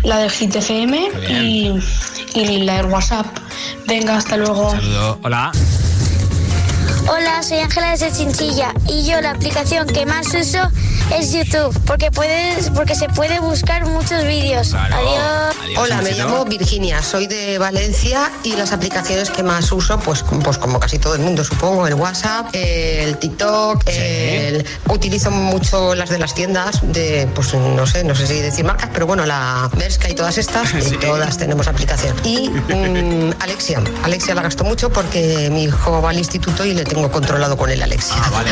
la 0.02 0.18
de 0.18 0.28
GTFM 0.28 1.08
y, 1.30 1.72
y 2.34 2.58
la 2.58 2.76
del 2.76 2.86
WhatsApp. 2.86 3.26
Venga, 3.86 4.16
hasta 4.16 4.36
luego. 4.36 4.72
Saludo. 4.72 5.18
Hola. 5.22 5.52
Hola, 7.08 7.42
soy 7.42 7.58
Ángela 7.58 7.96
de 7.96 8.12
Chinchilla 8.12 8.74
y 8.88 9.04
yo 9.04 9.20
la 9.20 9.30
aplicación 9.30 9.86
que 9.86 10.04
más 10.04 10.26
uso 10.34 10.58
es 11.14 11.32
YouTube 11.32 11.78
porque 11.86 12.10
puedes 12.10 12.70
porque 12.70 12.94
se 12.94 13.08
puede 13.08 13.38
buscar 13.40 13.86
muchos 13.86 14.24
vídeos. 14.24 14.74
Adiós. 14.74 15.54
Hola, 15.78 16.00
me 16.02 16.12
llamo 16.12 16.44
Virginia, 16.44 17.02
soy 17.02 17.26
de 17.26 17.58
Valencia 17.58 18.30
y 18.42 18.56
las 18.56 18.72
aplicaciones 18.72 19.30
que 19.30 19.42
más 19.42 19.70
uso, 19.72 19.98
pues, 20.00 20.24
pues 20.42 20.58
como 20.58 20.80
casi 20.80 20.98
todo 20.98 21.14
el 21.14 21.20
mundo 21.20 21.44
supongo, 21.44 21.86
el 21.86 21.94
WhatsApp, 21.94 22.48
el 22.54 23.16
TikTok, 23.18 23.82
el- 23.88 24.64
utilizo 24.88 25.30
mucho 25.30 25.94
las 25.94 26.08
de 26.10 26.18
las 26.18 26.34
tiendas, 26.34 26.80
de, 26.82 27.28
pues 27.34 27.54
no 27.54 27.86
sé, 27.86 28.02
no 28.04 28.14
sé 28.14 28.26
si 28.26 28.40
decir 28.40 28.64
marcas, 28.64 28.90
pero 28.92 29.06
bueno, 29.06 29.26
la 29.26 29.70
Berska 29.76 30.08
y 30.10 30.14
todas 30.14 30.38
estas, 30.38 30.72
y 30.92 30.96
todas 30.96 31.36
tenemos 31.38 31.68
aplicación. 31.68 32.16
Y 32.24 32.48
mm, 32.48 33.34
Alexia, 33.40 33.82
Alexia 34.02 34.34
la 34.34 34.42
gasto 34.42 34.64
mucho 34.64 34.90
porque 34.90 35.48
mi 35.50 35.64
hijo 35.64 36.00
va 36.02 36.10
al 36.10 36.18
instituto 36.18 36.64
y 36.64 36.74
le 36.74 36.84
tengo 36.84 37.10
controlado 37.10 37.56
con 37.56 37.70
el 37.70 37.82
Alexia. 37.82 38.16
Ah, 38.18 38.30
vale. 38.30 38.50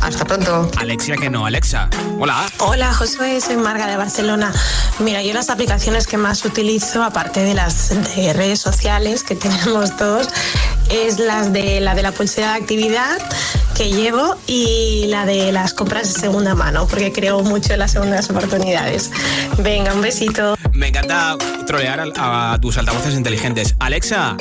Hasta 0.00 0.24
pronto. 0.24 0.70
Alexia 0.78 1.16
que 1.16 1.28
no, 1.28 1.44
Alexa. 1.46 1.89
Hola. 2.18 2.50
Hola 2.58 2.92
Josué, 2.92 3.40
soy 3.40 3.56
Marga 3.56 3.86
de 3.86 3.96
Barcelona. 3.96 4.52
Mira, 4.98 5.22
yo 5.22 5.32
las 5.32 5.48
aplicaciones 5.48 6.06
que 6.06 6.16
más 6.16 6.44
utilizo, 6.44 7.02
aparte 7.02 7.42
de 7.42 7.54
las 7.54 7.88
de 8.16 8.32
redes 8.32 8.60
sociales 8.60 9.22
que 9.22 9.34
tenemos 9.36 9.96
todos, 9.96 10.28
es 10.90 11.18
las 11.18 11.52
de 11.52 11.80
la 11.80 11.94
de 11.94 12.02
la 12.02 12.12
pulsera 12.12 12.52
de 12.52 12.60
actividad 12.60 13.18
que 13.74 13.90
llevo 13.90 14.36
y 14.46 15.06
la 15.08 15.24
de 15.24 15.52
las 15.52 15.72
compras 15.72 16.12
de 16.12 16.20
segunda 16.20 16.54
mano, 16.54 16.86
porque 16.86 17.12
creo 17.12 17.42
mucho 17.42 17.72
en 17.72 17.78
las 17.78 17.92
segundas 17.92 18.28
oportunidades. 18.28 19.10
Venga, 19.58 19.94
un 19.94 20.02
besito. 20.02 20.56
Me 20.72 20.88
encanta 20.88 21.38
trolear 21.66 22.00
a, 22.16 22.52
a 22.52 22.60
tus 22.60 22.76
altavoces 22.76 23.14
inteligentes. 23.14 23.74
Alexa, 23.78 24.36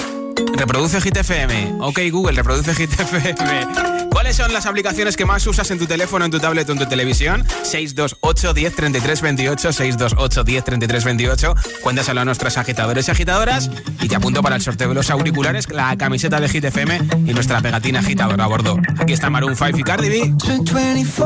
reproduce 0.54 1.02
Hit 1.02 1.18
FM. 1.18 1.78
Ok, 1.80 2.00
Google, 2.12 2.34
reproduce 2.34 2.74
Hit 2.76 2.92
FM. 3.00 4.10
¿Cuáles 4.12 4.36
son 4.36 4.52
las 4.52 4.66
aplicaciones 4.66 5.16
que 5.16 5.26
más 5.26 5.46
usas 5.48 5.70
en 5.72 5.80
tu 5.80 5.86
teléfono, 5.86 6.26
en 6.26 6.32
tu 6.32 6.40
tablet 6.40 6.68
o 6.70 6.74
en 6.74 6.80
tu 6.80 6.86
televisión? 6.86 7.46
628 7.64 8.54
10 8.54 8.76
33 8.76 9.22
28, 9.22 9.74
628 9.74 10.44
10 10.44 10.64
33 10.64 11.04
28. 11.04 11.56
Cuéntaselo 11.82 12.22
a 12.22 12.26
nuestros 12.26 12.58
agitadores 12.58 13.08
y 13.08 13.12
agitadoras 13.12 13.70
y 14.02 14.08
te 14.08 14.16
apunto 14.16 14.42
para 14.42 14.56
el 14.56 14.62
sorteo 14.62 14.90
de 14.90 14.96
los 14.96 15.10
auriculares, 15.10 15.70
la 15.70 15.96
camiseta 15.98 16.40
de 16.40 16.50
Hit 16.50 16.66
FM 16.66 17.00
y 17.26 17.34
nuestra 17.34 17.62
pegatina 17.62 18.00
agitadora 18.00 18.44
a 18.44 18.48
bordo. 18.48 18.78
Aquí 18.98 19.14
está 19.14 19.30
Maroon 19.30 19.56
5 19.56 19.78
y 19.78 19.84
Cardi 19.84 20.10
B. 20.10 20.34
Spent 20.40 20.72
24 20.72 21.26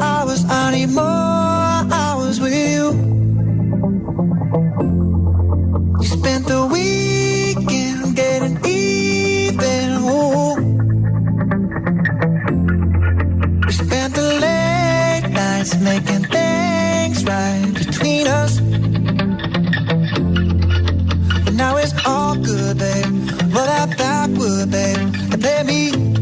hours, 0.00 0.44
hours. 0.44 1.04
You 6.04 6.10
spent 6.10 6.46
the 6.46 6.63
that's 15.64 15.80
making 15.80 16.24
things 16.24 17.24
right 17.24 17.72
between 17.72 18.26
us. 18.26 18.60
But 21.44 21.54
now 21.54 21.76
it's 21.76 21.94
all 22.06 22.36
good, 22.36 22.78
babe. 22.78 23.30
Roll 23.54 23.68
out 23.80 23.96
backward, 23.96 24.70
babe, 24.70 24.98
and 25.32 25.40
play 25.40 25.62
me. 25.62 26.13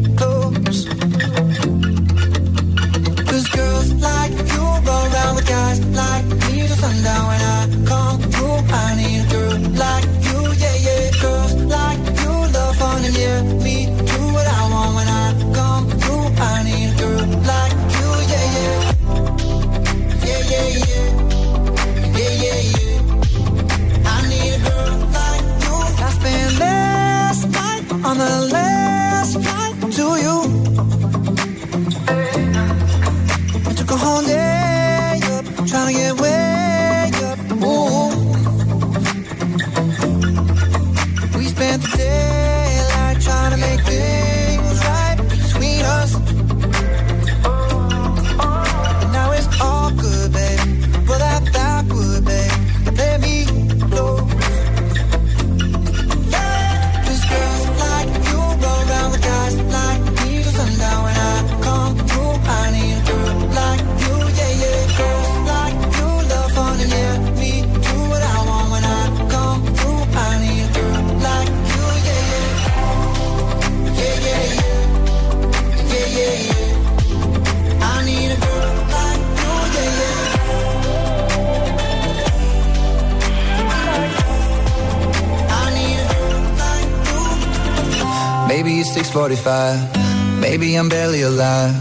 645. 89.13 90.41
Maybe 90.41 90.73
I'm 90.75 90.89
barely 90.89 91.21
alive. 91.21 91.75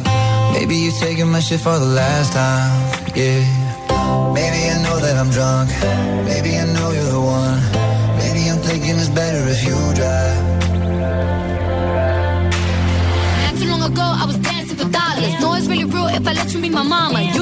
Maybe 0.53 0.77
you're 0.77 0.93
taking 1.01 1.29
my 1.33 1.41
shit 1.41 1.61
for 1.61 1.79
the 1.79 1.87
last 1.87 2.35
time. 2.35 2.69
Yeah. 3.17 3.41
Maybe 4.37 4.69
I 4.69 4.77
know 4.85 5.01
that 5.01 5.17
I'm 5.17 5.31
drunk. 5.31 5.71
Maybe 6.29 6.59
I 6.59 6.67
know 6.77 6.91
you're 6.93 7.09
the 7.09 7.23
one. 7.41 7.59
Maybe 8.21 8.51
I'm 8.51 8.61
thinking 8.61 8.97
it's 9.01 9.09
better 9.09 9.49
if 9.49 9.65
you 9.65 9.77
drive. 9.97 10.41
Not 13.45 13.55
too 13.57 13.69
long 13.73 13.83
ago, 13.91 14.05
I 14.05 14.25
was 14.27 14.37
dancing 14.37 14.77
for 14.77 14.89
dollars. 14.93 15.33
No, 15.41 15.55
it's 15.55 15.69
really 15.69 15.87
real 15.87 16.09
if 16.09 16.27
I 16.29 16.33
let 16.35 16.53
you 16.53 16.61
be 16.61 16.69
my 16.69 16.83
mama. 16.83 17.23
You 17.23 17.42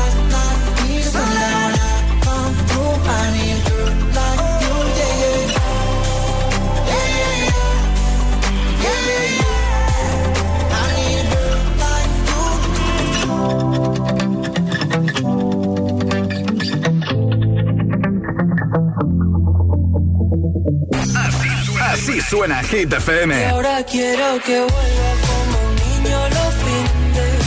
suena 22.31 22.63
Hit 22.63 22.93
FM. 22.93 23.39
Y 23.39 23.43
ahora 23.43 23.83
quiero 23.83 24.41
que 24.45 24.57
vuelva 24.59 25.11
como 25.27 25.57
un 25.67 25.75
niño 25.75 26.19
los 26.29 26.53
fines. 26.63 27.41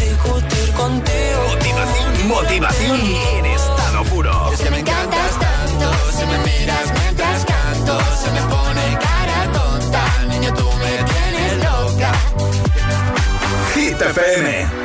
Discutir 0.00 0.72
contigo. 0.74 1.40
Motivación, 1.48 2.28
motivación 2.28 3.00
en 3.00 3.53
miras 6.58 6.92
mientras 7.00 7.44
canto, 7.44 7.98
se 8.16 8.30
me 8.30 8.40
pone 8.42 8.98
cara 9.00 9.52
tonta. 9.52 10.04
Niño, 10.28 10.52
tú 10.54 10.68
me 10.82 10.94
tienes 11.12 11.64
loca. 11.64 12.12
Hit 13.74 14.00
FM. 14.00 14.84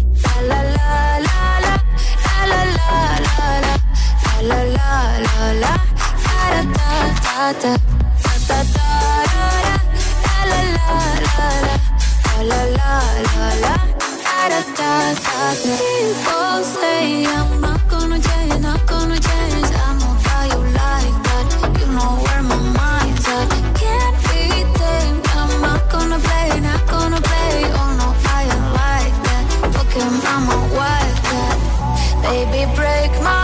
La 4.41 4.63
la 4.63 4.91
la 5.25 5.51
la 5.63 5.73
la 6.51 6.63
da 6.63 6.91
da 7.23 7.53
da 7.61 7.73
da 8.47 8.57
da 8.57 8.89
la 9.37 9.49
la 9.51 10.57
la 10.57 10.61
la 10.61 11.47
la 12.41 12.49
la 12.49 12.61
la 12.61 13.49
la 13.63 13.73
da 13.73 14.49
da 14.49 14.61
da 14.77 14.91
da 15.13 15.37
People 15.63 16.63
say 16.63 17.25
I'm 17.25 17.61
not 17.61 17.81
gonna 17.89 18.19
change, 18.19 18.59
not 18.61 18.81
gonna 18.87 19.19
change. 19.19 19.69
I 19.85 19.93
know 19.99 20.13
how 20.27 20.43
you 20.51 20.61
like 20.81 21.17
that. 21.27 21.45
You 21.79 21.87
know 21.95 22.11
where 22.25 22.43
my 22.51 22.59
mind's 22.79 23.27
at. 23.35 23.47
Can't 23.81 24.15
be 24.27 24.41
tamed. 24.79 25.23
I'm 25.39 25.51
not 25.61 25.81
gonna 25.91 26.19
play, 26.19 26.59
not 26.61 26.81
gonna 26.87 27.21
play. 27.29 27.55
Oh 27.79 27.89
no, 27.99 28.07
I 28.37 28.41
ain't 28.53 28.67
like 28.81 29.15
that. 29.27 29.43
Fuck 29.73 29.91
him, 29.99 30.13
I'm 30.33 30.45
a 30.49 30.59
wildcat. 30.77 31.57
Baby, 32.23 32.61
break 32.75 33.11
my 33.21 33.40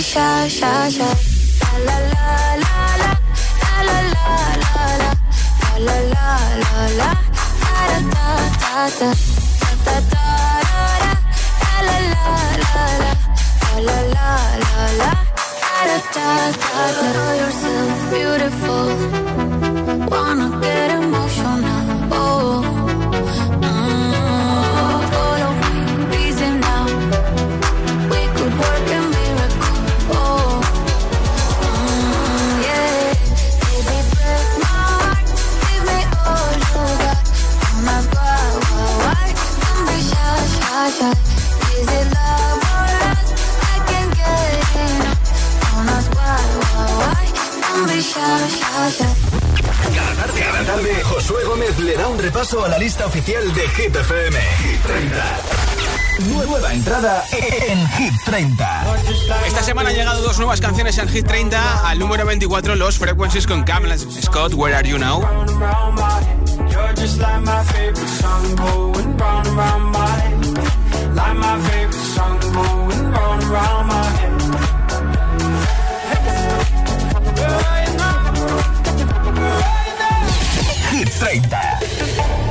shy, 0.00 0.48
shy, 0.48 0.88
shy. 0.90 1.14
La 1.60 1.74
la 1.86 1.96
la 2.12 2.64
la 2.64 2.82
la, 3.02 3.10
la 3.70 3.98
la 3.98 3.98
la 4.14 4.30
la 4.62 4.86
la, 5.00 5.10
la 5.78 5.96
la 5.98 6.26
la 6.26 6.36
la 6.62 6.84
la, 6.98 7.10
ta 7.62 7.76
ta 7.88 8.30
ta 8.60 8.74
ta, 8.98 9.08
ta 9.60 9.70
ta 9.84 9.96
ta 10.12 10.24
ra 10.66 10.82
ra, 11.02 11.12
la 11.86 11.96
la 12.12 12.22
la 12.22 12.86
la, 13.02 13.14
la 13.86 13.96
la 13.96 13.98
la 14.14 14.30
la 14.64 14.84
la, 15.00 15.10
ta 15.62 15.98
ta 16.14 16.28
ta 16.54 16.58
ta. 16.60 17.06
Call 17.14 17.34
yourself 17.42 17.96
beautiful. 18.10 19.27
Cada 48.28 50.14
tarde, 50.14 50.40
cada 50.42 50.64
tarde, 50.64 51.02
Josué 51.02 51.44
Gómez 51.44 51.78
le 51.78 51.96
da 51.96 52.08
un 52.08 52.18
repaso 52.18 52.62
a 52.62 52.68
la 52.68 52.78
lista 52.78 53.06
oficial 53.06 53.54
de 53.54 53.66
Hit 53.70 53.96
FM. 53.96 54.38
Hit 54.38 54.82
30. 54.82 55.36
Nueva 56.46 56.74
entrada 56.74 57.24
en 57.32 57.88
Hit 57.88 58.12
30. 58.26 58.86
Esta 59.46 59.62
semana 59.62 59.88
han 59.88 59.96
llegado 59.96 60.20
dos 60.20 60.36
nuevas 60.36 60.60
canciones 60.60 60.98
en 60.98 61.08
Hit 61.08 61.26
30. 61.26 61.88
Al 61.88 61.98
número 61.98 62.26
24, 62.26 62.76
Los 62.76 62.98
Frequencies 62.98 63.46
con 63.46 63.64
Camila 63.64 63.96
Scott, 63.96 64.52
Where 64.52 64.76
Are 64.76 64.86
You 64.86 64.98
Now? 64.98 65.22
Hit 81.08 81.18
30. 81.20 81.78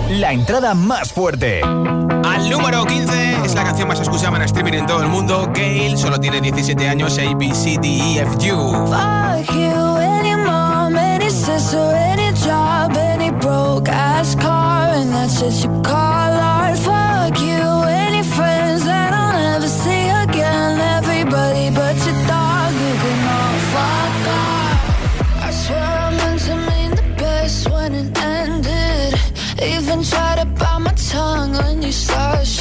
La 0.10 0.32
entrada 0.32 0.74
más 0.74 1.12
fuerte. 1.12 1.62
Al 1.62 2.49
número 2.49 2.86
15 2.86 3.45
es 3.45 3.53
la 3.53 3.64
canción 3.64 3.88
más 3.88 3.99
escuchada 3.99 4.36
en 4.38 4.43
streaming 4.43 4.74
en 4.74 4.86
todo 4.88 5.03
el 5.03 5.10
mundo. 5.10 5.47
Gail 5.53 5.95
solo 5.95 6.20
tiene 6.20 6.41
17 6.41 6.89
años, 6.89 7.20
A, 7.20 7.36
B, 7.36 7.53
C, 7.53 7.78
D, 7.80 7.88
E, 7.88 8.20
F, 8.22 8.51
U. 8.51 8.88
Fuck 8.88 9.53
you, 9.53 9.97
any 9.97 10.36
mom, 10.36 10.95
any 10.95 11.30
sister, 11.30 11.78
any 11.78 12.32
job, 12.34 12.97
any 12.97 13.30
broke 13.30 13.89
ass 13.89 14.36
car, 14.36 14.89
and 14.95 15.14
that's 15.14 15.39
what 15.39 15.53
you 15.64 15.82
call 15.84 16.16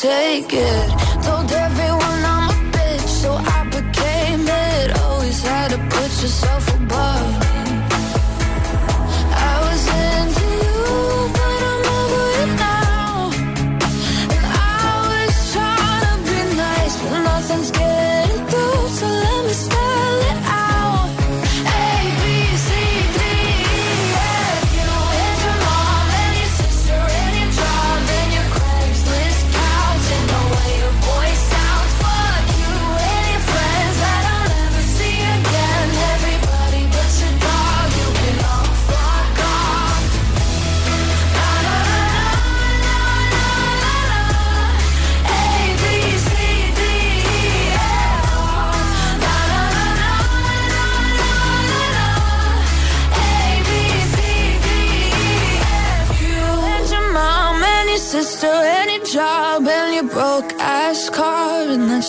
Take 0.00 0.54
it. 0.54 0.69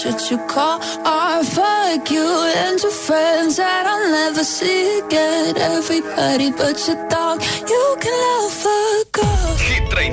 What 0.06 0.32
you 0.32 0.38
call 0.48 0.80
art. 1.06 1.46
Fuck 1.46 2.10
you 2.10 2.28
and 2.56 2.80
your 2.82 2.92
friends 2.92 3.58
that 3.58 3.86
I'll 3.86 4.10
never 4.10 4.44
see 4.44 5.00
again. 5.00 5.58
Everybody 5.58 6.52
but 6.52 6.78
your 6.88 7.00
dog, 7.08 7.42
you 7.70 7.86
can 8.00 8.16
love 8.26 8.52
fuck 8.52 9.18
off. 9.24 9.60
Hit 9.60 9.88
30. 9.90 10.12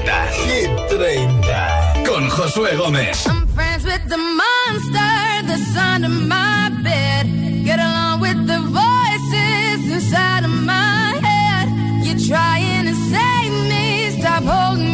Hit 0.49 0.71
30. 0.91 2.05
Con 2.05 2.29
Josué 2.29 2.77
Gómez. 2.77 3.27
I'm 3.27 3.47
friends 3.49 3.85
with 3.85 4.05
the 4.09 4.19
monster 4.19 5.47
that's 5.49 5.77
under 5.77 6.09
my 6.09 6.71
bed. 6.83 7.27
Get 7.65 7.79
along 7.79 8.21
with 8.21 8.47
the 8.47 8.61
voices 8.81 9.81
inside 9.97 10.45
of 10.45 10.51
my 10.51 11.19
head. 11.23 11.69
You're 12.05 12.23
trying 12.29 12.87
to 12.87 12.95
save 13.13 13.53
me, 13.71 14.11
stop 14.21 14.43
holding 14.45 14.88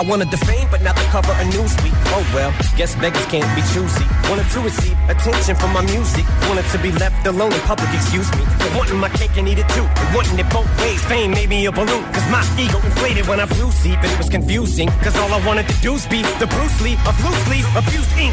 I 0.00 0.02
wanted 0.02 0.30
the 0.30 0.38
fame, 0.38 0.66
but 0.70 0.80
not 0.80 0.96
the 0.96 1.02
cover 1.12 1.30
of 1.30 1.46
Newsweek. 1.52 1.92
Oh 2.16 2.24
well, 2.34 2.50
guess 2.74 2.94
beggars 2.94 3.26
can't 3.26 3.44
be 3.54 3.60
choosy. 3.74 4.19
Wanted 4.30 4.46
to 4.54 4.60
receive 4.60 4.94
attention 5.10 5.56
from 5.56 5.72
my 5.74 5.82
music. 5.90 6.22
Wanted 6.46 6.62
to 6.70 6.78
be 6.78 6.92
left 7.02 7.26
alone 7.26 7.52
in 7.52 7.58
public, 7.66 7.90
excuse 7.90 8.30
me. 8.38 8.46
But 8.62 8.70
wanting 8.78 9.02
my 9.02 9.08
cake 9.18 9.34
and 9.34 9.48
eat 9.48 9.58
it 9.58 9.66
too. 9.74 9.82
And 9.82 10.14
wanting 10.14 10.38
it 10.38 10.46
both 10.54 10.70
ways. 10.78 11.02
Fame 11.10 11.32
made 11.32 11.48
me 11.48 11.66
a 11.66 11.72
balloon. 11.72 12.04
Cause 12.14 12.30
my 12.30 12.38
ego 12.54 12.78
inflated 12.78 13.26
when 13.26 13.40
I 13.40 13.46
flew 13.46 13.72
sleep. 13.72 13.98
And 13.98 14.06
it 14.06 14.18
was 14.18 14.30
confusing. 14.30 14.86
Cause 15.02 15.18
all 15.18 15.34
I 15.34 15.44
wanted 15.44 15.66
to 15.66 15.74
do 15.82 15.98
was 15.98 16.06
be 16.06 16.22
the 16.38 16.46
Bruce 16.46 16.78
Lee 16.80 16.94
of 17.10 17.18
loosely 17.26 17.66
abused 17.74 18.14
ink. 18.14 18.30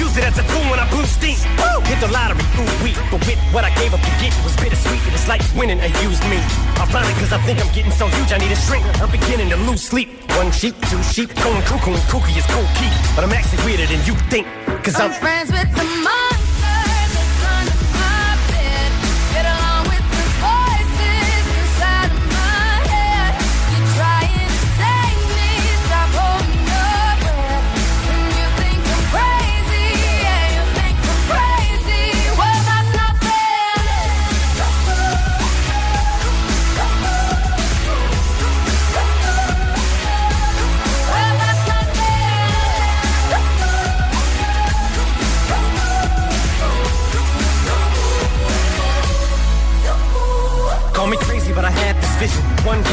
Use 0.00 0.16
it 0.16 0.24
as 0.24 0.38
a 0.40 0.44
tool 0.48 0.64
when 0.72 0.80
I 0.80 0.88
blew 0.88 1.04
steam. 1.04 1.36
Woo! 1.60 1.84
Hit 1.84 2.00
the 2.00 2.08
lottery, 2.08 2.40
ooh 2.56 2.72
wee. 2.80 2.96
But 3.12 3.20
with 3.28 3.36
what 3.52 3.68
I 3.68 3.70
gave 3.76 3.92
up 3.92 4.00
to 4.00 4.12
get, 4.24 4.32
it 4.32 4.44
was 4.48 4.56
bittersweet. 4.56 5.04
It 5.04 5.12
was 5.12 5.28
like 5.28 5.44
winning 5.52 5.80
a 5.84 5.92
used 6.08 6.24
me. 6.32 6.40
Ironic, 6.80 7.12
cause 7.20 7.36
I 7.36 7.40
think 7.44 7.60
I'm 7.60 7.68
getting 7.76 7.92
so 7.92 8.08
huge, 8.16 8.32
I 8.32 8.38
need 8.40 8.48
a 8.48 8.56
shrink. 8.56 8.86
I'm 9.04 9.12
beginning 9.12 9.50
to 9.52 9.60
lose 9.68 9.84
sleep. 9.84 10.08
One 10.40 10.48
sheep, 10.52 10.72
two 10.88 11.02
sheep, 11.02 11.28
going 11.44 11.60
cuckoo 11.68 11.92
and 11.92 12.06
kooky 12.08 12.32
is 12.32 12.48
cool 12.48 12.64
key. 12.80 12.88
But 13.12 13.28
I'm 13.28 13.34
actually 13.36 13.60
weirder 13.68 13.84
than 13.92 14.00
you 14.08 14.16
think. 14.32 14.48
Cause 14.84 15.00
I'm, 15.00 15.10
I'm 15.10 15.20
friends 15.20 15.50
with 15.50 15.70
the 15.76 15.84
monster 16.02 16.37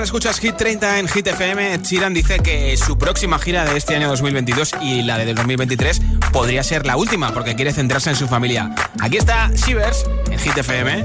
escuchas 0.00 0.40
Hit 0.40 0.56
30 0.56 1.00
en 1.00 1.08
Hit 1.08 1.26
FM. 1.26 1.82
Chiran 1.82 2.14
dice 2.14 2.38
que 2.38 2.76
su 2.78 2.96
próxima 2.96 3.38
gira 3.38 3.64
de 3.64 3.76
este 3.76 3.94
año 3.94 4.08
2022 4.08 4.72
y 4.80 5.02
la 5.02 5.18
de 5.18 5.34
2023 5.34 6.00
podría 6.32 6.62
ser 6.62 6.86
la 6.86 6.96
última 6.96 7.32
porque 7.32 7.54
quiere 7.54 7.72
centrarse 7.72 8.08
en 8.08 8.16
su 8.16 8.26
familia. 8.26 8.74
Aquí 9.00 9.18
está 9.18 9.50
Shivers 9.54 10.06
en 10.30 10.38
Hit 10.38 10.56
FM. 10.56 11.04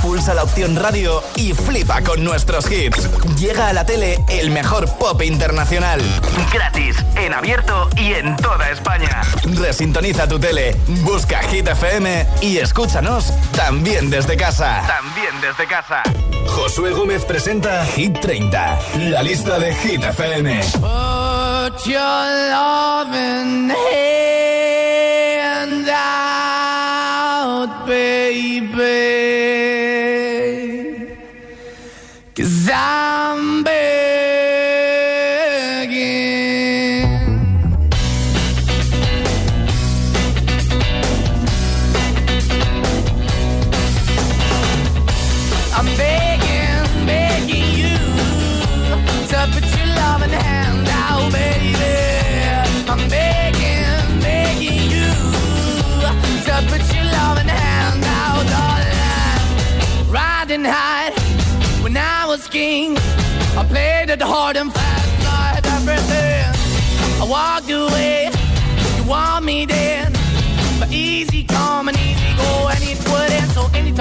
Pulsa 0.00 0.32
la 0.32 0.44
opción 0.44 0.74
radio 0.74 1.22
y 1.36 1.52
flipa 1.52 2.00
con 2.00 2.24
nuestros 2.24 2.70
hits. 2.70 3.10
Llega 3.38 3.68
a 3.68 3.72
la 3.74 3.84
tele 3.84 4.18
el 4.28 4.50
mejor 4.50 4.88
pop 4.96 5.20
internacional. 5.22 6.00
Gratis, 6.52 6.96
en 7.16 7.34
abierto 7.34 7.90
y 7.96 8.14
en 8.14 8.36
toda 8.36 8.70
España. 8.70 9.20
Resintoniza 9.44 10.26
tu 10.26 10.38
tele, 10.38 10.76
busca 11.02 11.42
Hit 11.42 11.68
FM 11.68 12.26
y 12.40 12.56
escúchanos 12.56 13.34
también 13.54 14.08
desde 14.08 14.36
casa. 14.36 14.82
También 14.86 15.38
desde 15.42 15.66
casa. 15.66 16.02
Josué 16.46 16.92
Gómez 16.92 17.24
presenta 17.26 17.84
Hit 17.84 18.18
30, 18.20 18.78
la 19.10 19.22
lista 19.22 19.58
de 19.58 19.74
Hit 19.74 20.02
FM. 20.02 20.60
Put 20.80 21.84
your 21.84 21.98
hand 21.98 23.72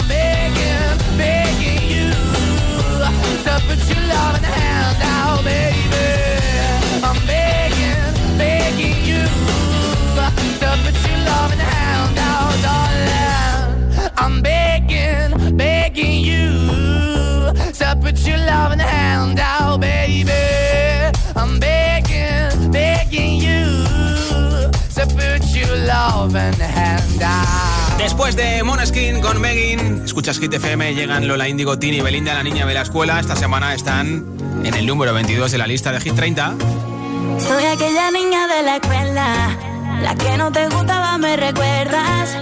I'm 0.00 0.08
begging, 0.08 0.89
Después 28.02 28.34
de 28.34 28.62
Moneskin 28.62 29.20
con 29.20 29.38
Megan, 29.42 30.04
escuchas 30.06 30.38
Hit 30.38 30.54
FM, 30.54 30.94
llegan 30.94 31.28
Lola 31.28 31.46
Indigo, 31.48 31.78
Tini 31.78 32.00
Belinda, 32.00 32.32
la 32.32 32.42
niña 32.42 32.64
de 32.64 32.72
la 32.72 32.80
escuela. 32.80 33.20
Esta 33.20 33.36
semana 33.36 33.74
están 33.74 34.24
en 34.64 34.74
el 34.74 34.86
número 34.86 35.12
22 35.12 35.52
de 35.52 35.58
la 35.58 35.66
lista 35.66 35.92
de 35.92 36.00
Hit 36.00 36.14
30. 36.14 36.54
Soy 37.46 37.64
aquella 37.66 38.10
niña 38.10 38.46
de 38.46 38.62
la 38.62 38.76
escuela, 38.76 39.58
la 40.00 40.14
que 40.14 40.38
no 40.38 40.50
te 40.50 40.66
gustaba, 40.68 41.18
me 41.18 41.36
recuerdas. 41.36 42.36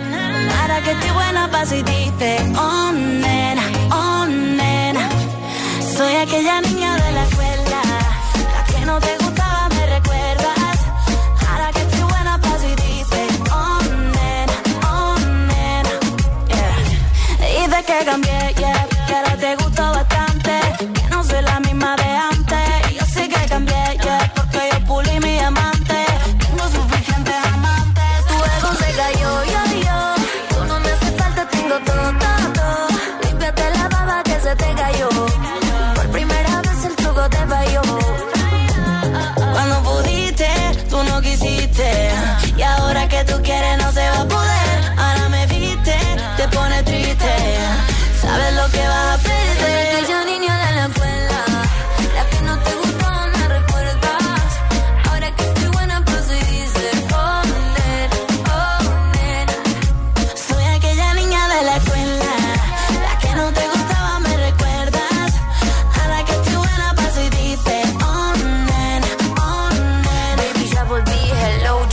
Ahora 0.61 0.81
que 0.85 0.93
estoy 0.93 1.11
buena, 1.11 1.51
paso 1.51 1.75
y 1.75 1.83
oh 2.57 2.93
nena, 2.93 3.63
oh 3.91 4.27
nena. 4.27 5.09
Soy 5.81 6.15
aquella 6.15 6.61
niña 6.61 6.95
de 6.95 7.13
la 7.13 7.25
escuela, 7.25 7.58
Yeah. 18.01 18.05
Dices 18.05 18.05
que 18.05 18.05
cambié, 18.05 18.55
yeah, 18.59 18.78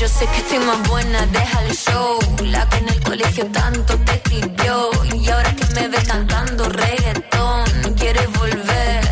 Yo 0.05 0.09
sé 0.11 0.27
que 0.27 0.37
estoy 0.37 0.59
más 0.59 0.87
buena, 0.87 1.25
deja 1.25 1.63
el 1.63 1.75
show. 1.75 2.19
La 2.43 2.69
que 2.69 2.77
en 2.77 2.89
el 2.89 3.01
colegio 3.01 3.47
tanto 3.47 3.97
te 4.05 4.11
escribió. 4.11 4.91
Y 5.15 5.27
ahora 5.31 5.55
que 5.55 5.65
me 5.73 5.87
ve 5.87 5.97
cantando 6.05 6.69
reggaetón, 6.69 7.65
quieres 7.97 8.31
volver 8.33 9.04